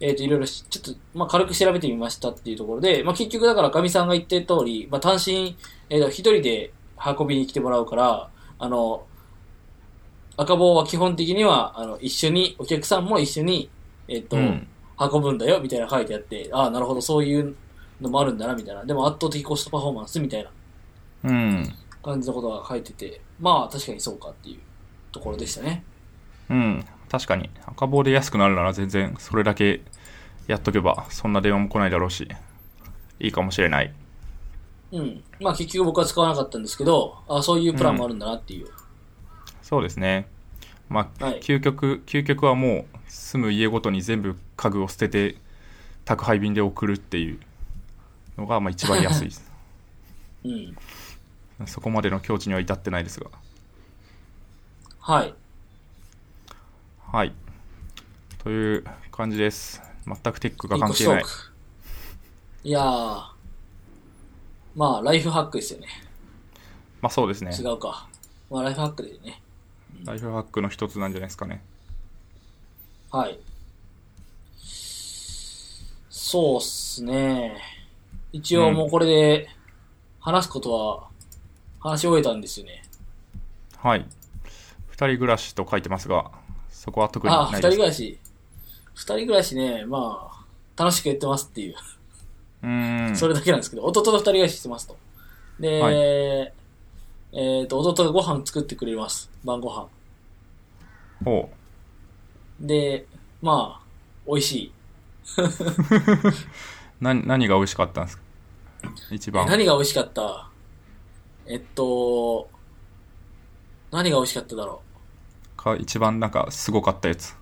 [0.00, 5.56] えっ、と、いろいろし、ちょっと、まあ、軽く調べてみましたっていうところで、まあ、結局だから、かみさんが言ってる通り、まあ、単身、
[5.90, 6.72] えっ、と、一人で
[7.18, 9.04] 運びに来てもらうから、あの、
[10.36, 13.68] 赤棒は基本的には、あの、一緒に、お客さんも一緒に、
[14.08, 14.66] えっ、と、うん
[15.00, 17.56] 運ぶんだよ、みたいな書いてあって、ああ、なるほど、そういう
[18.02, 18.84] のもあるんだな、みたいな。
[18.84, 20.50] でも圧倒的コストパフォーマンスみたいな
[21.24, 21.74] うん。
[22.02, 24.60] 感じのことが書いてて、まあ、確かにそうかっていう
[25.10, 25.84] ところでしたね。
[26.50, 26.84] うん。
[27.10, 27.50] 確かに。
[27.66, 29.82] 赤棒で安くなるなら全然それだけ
[30.46, 32.28] やっとけば、そんな電話も来ないだろうし、
[33.18, 33.92] いいかもしれない。
[34.92, 35.22] うん。
[35.40, 38.68] まあ、結局僕は使わなかったんですけど、ああ、そういうプランもあるんだなっていう。
[39.62, 40.26] そうですね。
[40.88, 45.36] まあ、はい究極、究極はもう住む家ごとに全部家具を捨てて
[46.04, 47.38] 宅配便で送るっていう
[48.36, 49.52] のがまあ一番安いです。
[50.44, 50.76] うん。
[51.66, 53.30] そこまでの境地には至ってないですが。
[54.98, 55.34] はい。
[57.12, 57.32] はい。
[58.44, 59.82] という感じです。
[60.06, 61.24] 全くテックが関係ない。
[62.62, 63.24] いやー。
[64.76, 65.88] まあ、ライフハックですよね。
[67.02, 67.50] まあそうですね。
[67.52, 68.08] 違うか。
[68.48, 69.42] まあ、ライフハックでね。
[70.04, 71.64] ライフハックの一つなんじゃないですかね。
[73.10, 73.40] はい。
[76.10, 77.60] そうっすね。
[78.32, 79.48] 一応もうこれで
[80.20, 81.08] 話すことは
[81.80, 82.84] 話し終えたんですよね。
[83.78, 84.06] はい。
[84.86, 86.30] 二人暮らしと書いてますが、
[86.82, 88.18] そこは特にああ、二人暮らし。
[88.94, 91.74] 二人暮らしね、まあ、楽しくやってますっていう、
[92.62, 93.16] うーん。
[93.16, 94.96] それだけなんですけど、弟と二人暮らししてますと。
[95.58, 95.94] で、はい
[97.32, 99.30] えっ、と、弟がご飯作ってくれます。
[99.44, 99.88] 晩ご飯。
[101.22, 101.50] ほ
[102.58, 103.04] で、
[103.42, 103.86] まあ、
[104.26, 104.72] 美味しい。
[105.36, 105.42] う。
[106.98, 108.22] 何、何が美味しかったんですか？
[109.10, 109.46] 一え番。
[109.46, 110.48] 何が美味しかった？
[111.46, 112.48] えっと、
[113.90, 114.80] 何が美味しかっただろ
[115.60, 117.32] か一番なんかすごかったやつ。
[117.32, 117.34] う。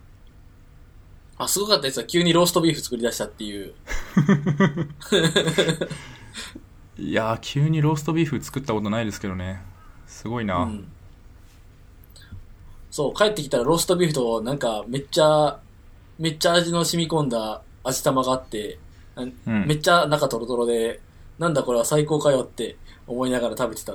[1.38, 2.06] あ、すごかったですよ。
[2.06, 3.74] 急にローストビーフ作り出したっていう。
[6.98, 9.62] いやー、急にローストビーフ作ったことないですけどね。
[10.08, 10.64] すごいな。
[10.64, 10.88] うん。
[12.90, 15.60] そう、帰ってきたらローストビーフとなんかめっちゃ、
[16.18, 18.80] めっちゃ味の染み込んだ味玉があって、
[19.14, 21.00] うんうんめっちゃ中トロトロで、
[21.38, 22.76] なんだこれは最高かよって
[23.06, 23.94] 思いながら食べてた。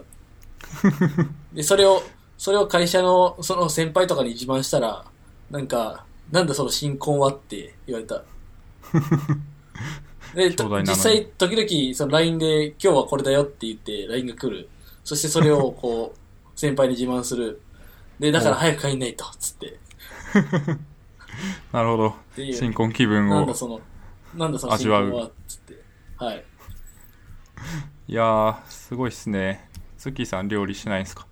[1.54, 2.02] で、それを、
[2.38, 5.06] それを会社のその先輩とかに自慢したら、
[5.50, 8.24] なんか、なんだその新婚はって言われた。
[10.36, 14.68] で、実際、時々、その LINE で、今日はこれだよって言って LINE が来る。
[15.04, 17.62] そしてそれを、こう、先輩に自慢する。
[18.20, 19.78] で、だから早く帰んないと、つって。
[21.72, 22.16] なるほど。
[22.54, 23.54] 新婚気分をなんだ。
[23.54, 23.80] その、
[24.36, 25.84] なんだその新味わう婚は、つって。
[26.18, 26.44] はい。
[28.08, 29.70] いやー、すごいっすね。
[29.98, 31.28] ツッキーさん料理しないんすか？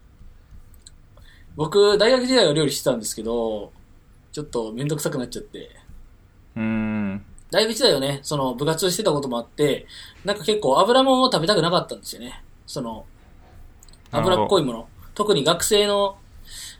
[1.55, 3.71] 僕、大学時代は料理してたんですけど、
[4.31, 5.69] ちょっとめんどくさくなっちゃって。
[6.55, 7.25] うーん。
[7.51, 9.85] 大学時代はね、その部活してたこともあって、
[10.23, 12.43] なんか結構油も食べたくなかったんですよね。
[12.65, 13.05] その、
[14.11, 14.87] 油っこいもの。
[15.13, 16.17] 特に学生の、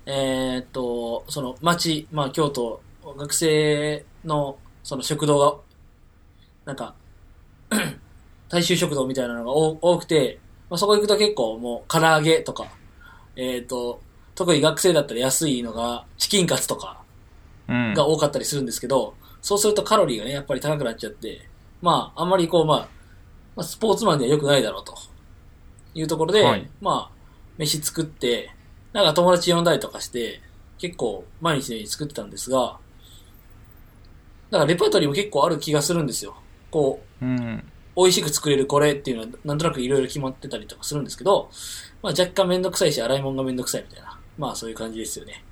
[0.05, 2.81] えーっと、その町、まあ京都、
[3.17, 5.57] 学生のその食堂が、
[6.65, 6.95] なんか、
[8.49, 10.39] 大衆食堂みたいなのが多多くて、
[10.69, 12.67] まあ、そこ行くと結構もう唐揚げとか、
[13.35, 14.01] えーっと、
[14.41, 17.03] 特に学生だったら安いのがチキンカツとか、
[17.67, 17.93] うん。
[17.93, 21.47] が多かったりするんですけど、そうするとカロリーがね、やっぱり高くなっちゃって、
[21.79, 22.77] まあ、あんまりこう、まあ、
[23.55, 24.95] まあ、スポーツマンでは良くないだろうと
[25.93, 27.15] いうところで、はいまあ、
[27.59, 28.49] 飯作って、
[28.93, 30.41] なんか友達呼んだりとかして、
[30.79, 32.79] 結構毎日のように作ってたんですが、
[34.49, 36.35] だからレパートリーも結構ある気がするんですよ。
[36.71, 37.63] こう、うん。
[37.95, 41.51] 美味しく作れるこれっていうのは、なんとなくいろいろ決まってたりとかするんですけど、
[42.01, 44.20] まあ若干めんどくさいし、洗い物がめんどくさいみたいな。
[44.41, 45.43] まあそういう感じですよね。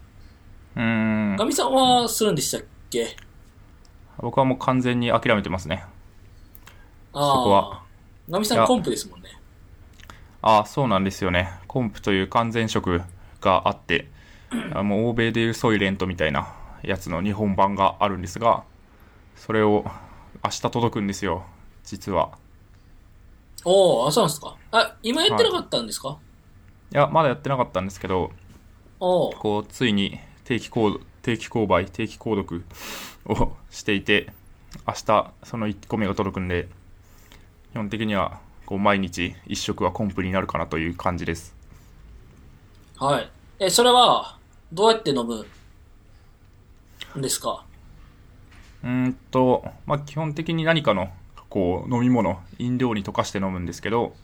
[0.75, 0.81] うー
[1.33, 1.45] んガ。
[1.45, 3.15] ミさんはするんでしたっけ？
[4.17, 5.85] 僕はもう完全に諦めてますね。
[7.13, 7.35] ああ。
[7.35, 7.83] そこは。
[8.27, 9.29] ガミさんコンプですもんね。
[10.41, 11.51] ああ、そうなんですよね。
[11.67, 13.03] コンプという完全食
[13.41, 14.07] があって、
[14.73, 18.63] あもう欧米でいうソイレントみたいなやつの日本版があるんですが、
[19.35, 19.85] それを
[20.43, 21.45] 明日届くんですよ、
[21.83, 22.31] 実は。
[23.63, 24.55] おお、あ、そうなんですか。
[24.71, 26.17] あ、今やってなかったんですか、
[26.91, 28.31] いや、まだやってなかったんですけど。
[28.99, 32.63] こう、ついに定期購定期購買、定期購読
[33.26, 34.31] をしていて、
[34.88, 36.67] 明日その1個目が届くんで、
[37.71, 41.55] 基本的にはこう毎日1食はコンプになるかなという感じです。
[42.97, 43.30] はい。
[43.59, 44.38] え、それは、
[44.73, 45.45] どうやって飲む？
[47.17, 47.65] んですか？
[48.84, 51.09] うーんと、まあ、基本的に何かの
[51.49, 54.15] こう飲み物、飲料に溶かして飲むんですけど、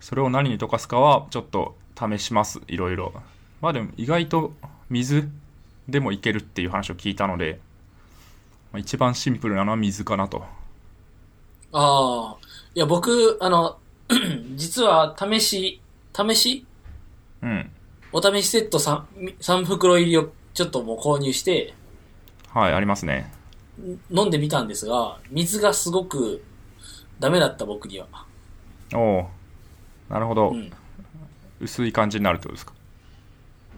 [0.00, 3.12] それを何に溶かすかはちょっと試します、いろいろ。
[3.60, 4.52] まあでも意外と
[4.90, 5.28] 水
[5.88, 7.60] でもいけるっていう話を聞いたので、
[8.72, 10.44] まあ、一番シンプルなのは水かなと。
[11.72, 12.36] ああ。
[12.74, 13.78] いや、僕、あの、
[14.56, 15.80] 実は、試し、
[16.14, 16.66] 試し？
[17.42, 17.70] うん。
[18.12, 19.02] お試しセット 3,
[19.38, 21.74] 3袋入りをちょっともう購入して、
[22.48, 23.32] はい、ありますね。
[24.10, 26.42] 飲んでみたんですが、水がすごく
[27.20, 28.06] ダメだった僕には。
[28.94, 29.28] おお
[30.08, 30.72] なるほど、うん。
[31.60, 32.72] 薄い感じになるってことですか？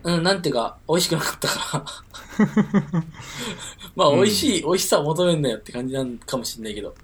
[0.02, 3.04] うん、なんていうか、美味しくなかったから。
[3.96, 6.94] まあ、うん美味しい、美味しさを求めんなよって感じなんかもしれないけど。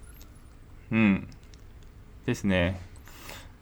[0.91, 1.29] うん。
[2.25, 2.81] ですね。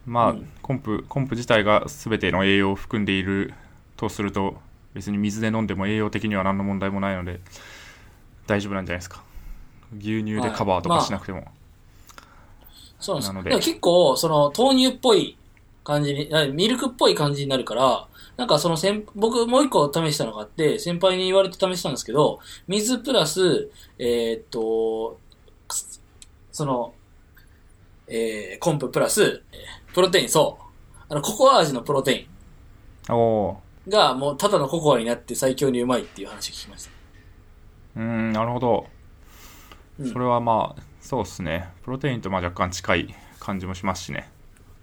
[0.06, 3.52] まあ、うんコンプ、コンプ自体が全ての栄養を含んでいる
[3.98, 4.56] とすると、
[4.94, 7.40] 別に水で飲んでも栄養的には何の問題もないので、
[8.46, 9.22] 大丈夫なんじゃないですか。
[9.98, 11.44] 牛乳でカバーとかしなくても。
[12.98, 15.36] そうなんですででも結構、その、豆乳っぽい
[15.84, 18.06] 感じに、なミルクっぽい感じになるから、
[18.36, 25.18] なんかその先、僕もう一個試したのがあって、先輩に言われて試したんですけど、水プラス、えーっと、
[26.50, 26.94] その、
[28.08, 30.96] えー、コンププラス、えープロテイン、そう。
[31.08, 32.26] あの、ココア味のプロテ
[33.08, 36.90] イおおンが、もうただのココアになって最強にうまいっていう話を聞きました。
[36.90, 36.92] ー。
[37.96, 38.86] うーん、なるほど。
[40.00, 41.68] うんそれはまあ、そうっすね。
[41.84, 44.28] プロテインとまあ若干近い感じもしますしね。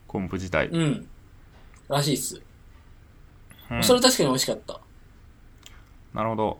[0.07, 0.67] コンプ自体。
[0.67, 1.07] うん。
[1.89, 2.41] らしいっす。
[3.71, 4.79] うんそれ確かに美味しかった。
[6.13, 6.57] なるほど。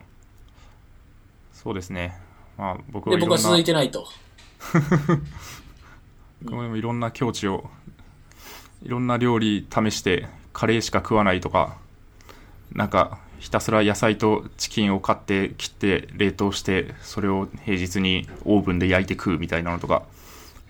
[1.52, 2.18] そうですね。
[2.56, 4.08] まあ、僕で、はいろんな僕は続いてないと。
[6.42, 7.68] 僕もいろんな境地を
[8.82, 11.76] いろんな料理試してカレーしか食わないとか
[12.72, 20.04] なんかひたすら野菜とチキンを買って切って冷凍してそれを平日にオーブンで焼いて食うみたいなのとか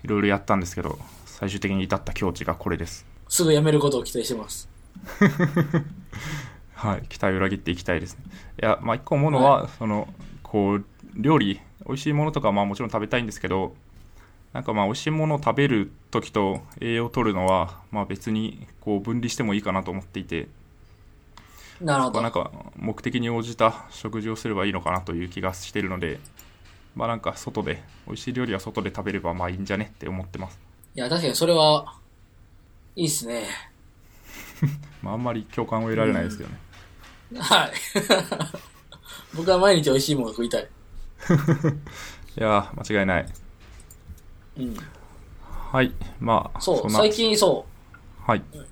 [0.03, 4.72] いろいろやったんですけど最終的に至った境地がこれですすぐ辞めることを期待してます。
[6.73, 8.23] はい期待を裏切っていきたいですね
[8.61, 10.07] いやまあ一個思うのは、その
[10.41, 10.85] こう
[11.15, 13.75] 料理美味しいものとかまあもちろん食べたいんですけど、
[14.53, 20.47] なんかまあ美味しいものを食べる時と栄養を取るのは、まあ別にこう分離してもいいかなと思っていて、
[21.81, 22.13] なるほど。
[22.13, 26.19] まあ、なんか目的に応じた食事をすればいいのかなという気がしているので、
[26.95, 30.59] まあなんか外で、美味しい料理は外で食べればまあいいんじゃねって思ってます。
[30.95, 31.97] いや、確かにそれは、
[32.95, 33.45] いいっすね。
[35.01, 36.59] まああんまり共感を得られないですけどね。
[37.39, 37.71] はい。
[39.35, 40.63] 僕は毎日美味しいものが食いたい。
[42.37, 43.25] いやー、間違いない。
[44.57, 44.75] うん。
[45.71, 45.91] はい。
[46.19, 47.65] まあ、そう、んな最近そ
[48.25, 48.43] はい。
[48.53, 48.67] う。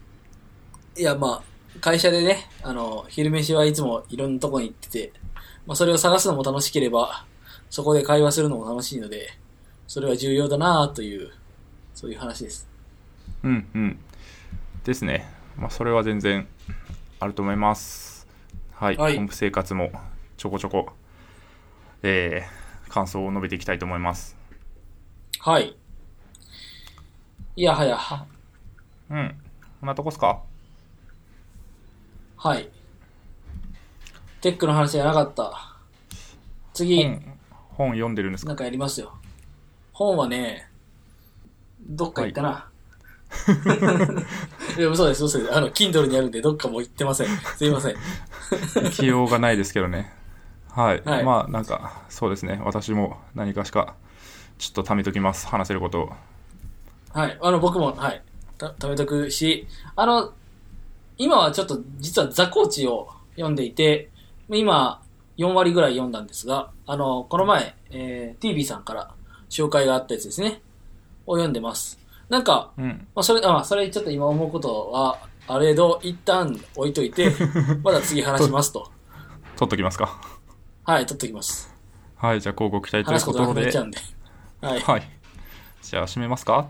[0.99, 5.13] いや、まあ、会社でね、あの、昼飯はいつもいろんなとこに行ってて、
[5.65, 7.25] まあ、それを探すのも楽しければ、
[7.69, 9.29] そこで会話するのも楽しいので、
[9.87, 11.31] それは重要だなという、
[11.95, 12.67] そういう話です。
[13.43, 13.99] うんうん。
[14.83, 15.27] ですね。
[15.57, 16.47] まあ、それは全然
[17.19, 18.27] あると思います。
[18.73, 18.97] はい。
[18.97, 19.91] はい本部生活も
[20.37, 20.89] ちょこちょこ、
[22.03, 24.37] えー、感想を述べていきたいと思います。
[25.39, 25.77] はい。
[27.55, 27.99] いやはや、
[29.09, 29.35] うん。
[29.79, 30.41] こんなとこっすか？
[32.37, 32.69] はい。
[34.41, 35.75] テックの話じゃなかった。
[36.73, 37.37] 次、本、
[37.69, 38.49] 本読んでるんですか？
[38.49, 39.13] なんかやりますよ。
[39.93, 40.67] 本はね、
[41.81, 42.70] どっか行ったな。
[42.70, 42.70] い、
[44.77, 45.53] や、嘘です、嘘です。
[45.53, 47.27] あの、Kindle にあるんで、どっかも行ってません。
[47.57, 47.95] すいません。
[48.83, 50.13] 行きようがないですけどね。
[50.69, 51.01] はい。
[51.03, 52.61] はいまあ、なんか、そうですね。
[52.63, 53.95] 私も何かしか、
[54.57, 55.47] ちょっと貯めときます。
[55.47, 56.11] 話せることを。
[57.13, 57.37] はい。
[57.41, 58.21] あの、僕も、はい。
[58.57, 60.33] た、貯めとくし、あの、
[61.17, 64.09] 今はちょっと、実はザコーチを読んでいて、
[64.49, 65.01] 今、
[65.37, 69.13] 4割ぐらい読んだんですが、あの、この前、えー、TV さんから
[69.49, 70.61] 紹介があったやつですね。
[71.25, 71.99] を読んでます。
[72.31, 73.07] なんか、うん。
[73.13, 77.29] まあ、それ、あ、まあ、それちょっと今思うことは、あれど、一旦置いといて、
[77.83, 78.89] まだ次話しますと。
[79.57, 80.17] 取っときますか。
[80.85, 81.75] はい、取っときます。
[82.15, 82.39] はい。
[82.39, 83.69] じゃあ、広告期待ということで。
[84.61, 84.79] はい。
[84.79, 85.09] はい。
[85.81, 86.69] じゃあ、締めますか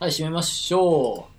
[0.00, 1.32] はい、締めましょう。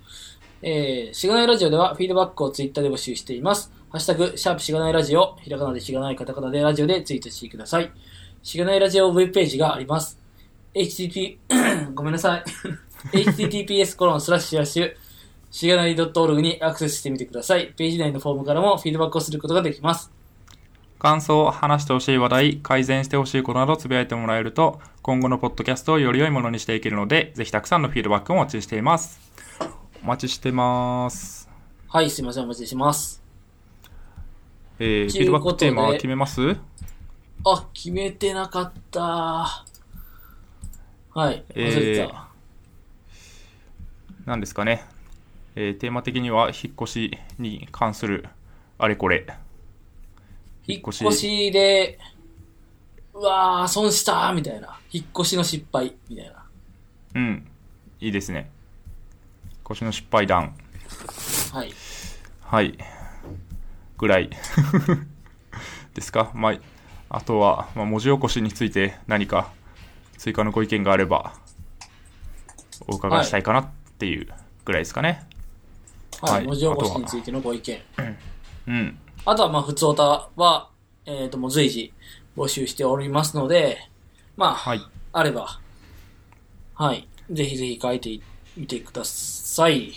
[0.62, 3.72] えー、しがないラジオではフィードバックをツイッターで募集しています。
[3.90, 7.92] ハッシュタグ、シャープしがないラジオ、ひらがなでしがないカタカナでラジオでツイートしてください。
[8.44, 10.20] しがないラジオウェブページがあります。
[10.76, 11.38] http、
[11.94, 12.44] ごめんなさい。
[13.12, 14.96] Https コロンスラッシュスラッシュ、
[15.52, 17.74] しがない .org にアクセスしてみてください。
[17.78, 20.12] ページ内のフォームからもフィードバックをすることができます。
[20.98, 29.20] 感想、話してほしい話題、改善してほしいことなどつぶやいてもらえると、今後のポッドキャストをより良いものにしていけるので、ぜひたくさんのフィードバックをお待ちしています。
[30.02, 31.50] お待ちしてます。
[31.90, 33.22] はい、すいません、お待ちしてます。
[34.80, 36.56] えー、フィードバックテーマは決めます？
[37.46, 39.02] あ、決めてなかった。
[39.02, 39.66] は
[41.16, 41.54] い、忘れてた。
[41.56, 42.33] えー
[44.26, 44.84] 何ですかね。
[45.56, 48.26] えー、テーマ的には、引っ越しに関する
[48.78, 49.28] あれこれ。
[50.66, 52.00] 引っ越しで、
[53.14, 54.80] うわー、損したーみたいな。
[54.92, 56.46] 引っ越しの失敗みたいな。
[57.16, 57.48] うん。
[58.00, 58.50] いいですね。
[59.52, 60.56] 引っ越しの失敗談。
[61.52, 61.74] はい。
[62.42, 62.78] はい。
[63.98, 64.30] ぐらい。
[65.94, 66.32] ですか？
[66.34, 66.60] まあ、
[67.10, 69.52] あとは、まあ、文字起こしについて何か
[70.18, 71.36] 追加のご意見があれば、
[72.88, 74.28] お伺いしたいかなっていう
[74.66, 75.26] ぐらいですかね。
[76.22, 76.34] はい。
[76.34, 77.80] はい文字起こしについてのご意見。
[78.68, 79.00] うん。
[79.26, 80.70] あとは、まあ、普通歌は、
[81.06, 81.94] えっ、と、もう随時
[82.38, 83.78] 募集しておりますので、
[84.36, 84.82] まあ、はい。
[85.12, 85.60] あれば、
[86.76, 87.08] はい。
[87.32, 88.20] ぜひぜひ書いて
[88.58, 89.90] みてください。
[89.90, 89.94] よ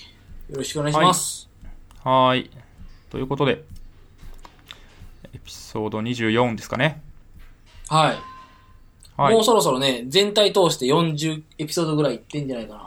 [0.51, 1.49] ろしくお願いします。
[2.05, 2.51] はーい。
[3.11, 3.65] ということで、
[5.33, 7.03] エピソード24ですかね。
[7.89, 8.17] はい。
[9.17, 9.45] はいもう。
[9.45, 12.86] そろそろね、全体通して40エピソードぐらいいってんじゃないかな。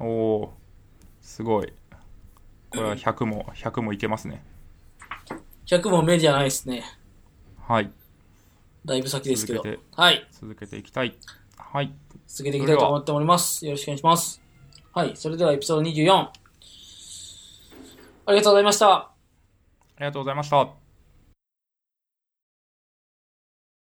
[0.00, 0.50] おー、
[1.20, 1.72] すごい。
[2.70, 4.44] これは100も、100もいけますね。
[5.66, 6.84] 100も目じゃないですね。
[7.58, 7.90] はい。
[8.84, 9.62] だいぶ先ですけど。
[9.96, 10.26] はい。
[10.32, 11.16] 続けていきたい。
[11.56, 11.92] はい。
[12.26, 13.64] 続けていきたいと思っております。
[13.66, 14.40] よろしくお願いします。
[14.92, 15.16] はい。
[15.16, 16.12] それではエピソード24。
[16.12, 16.32] あ
[18.32, 18.92] りがとうございました。
[18.94, 19.10] あ
[19.98, 20.87] りがとうございました。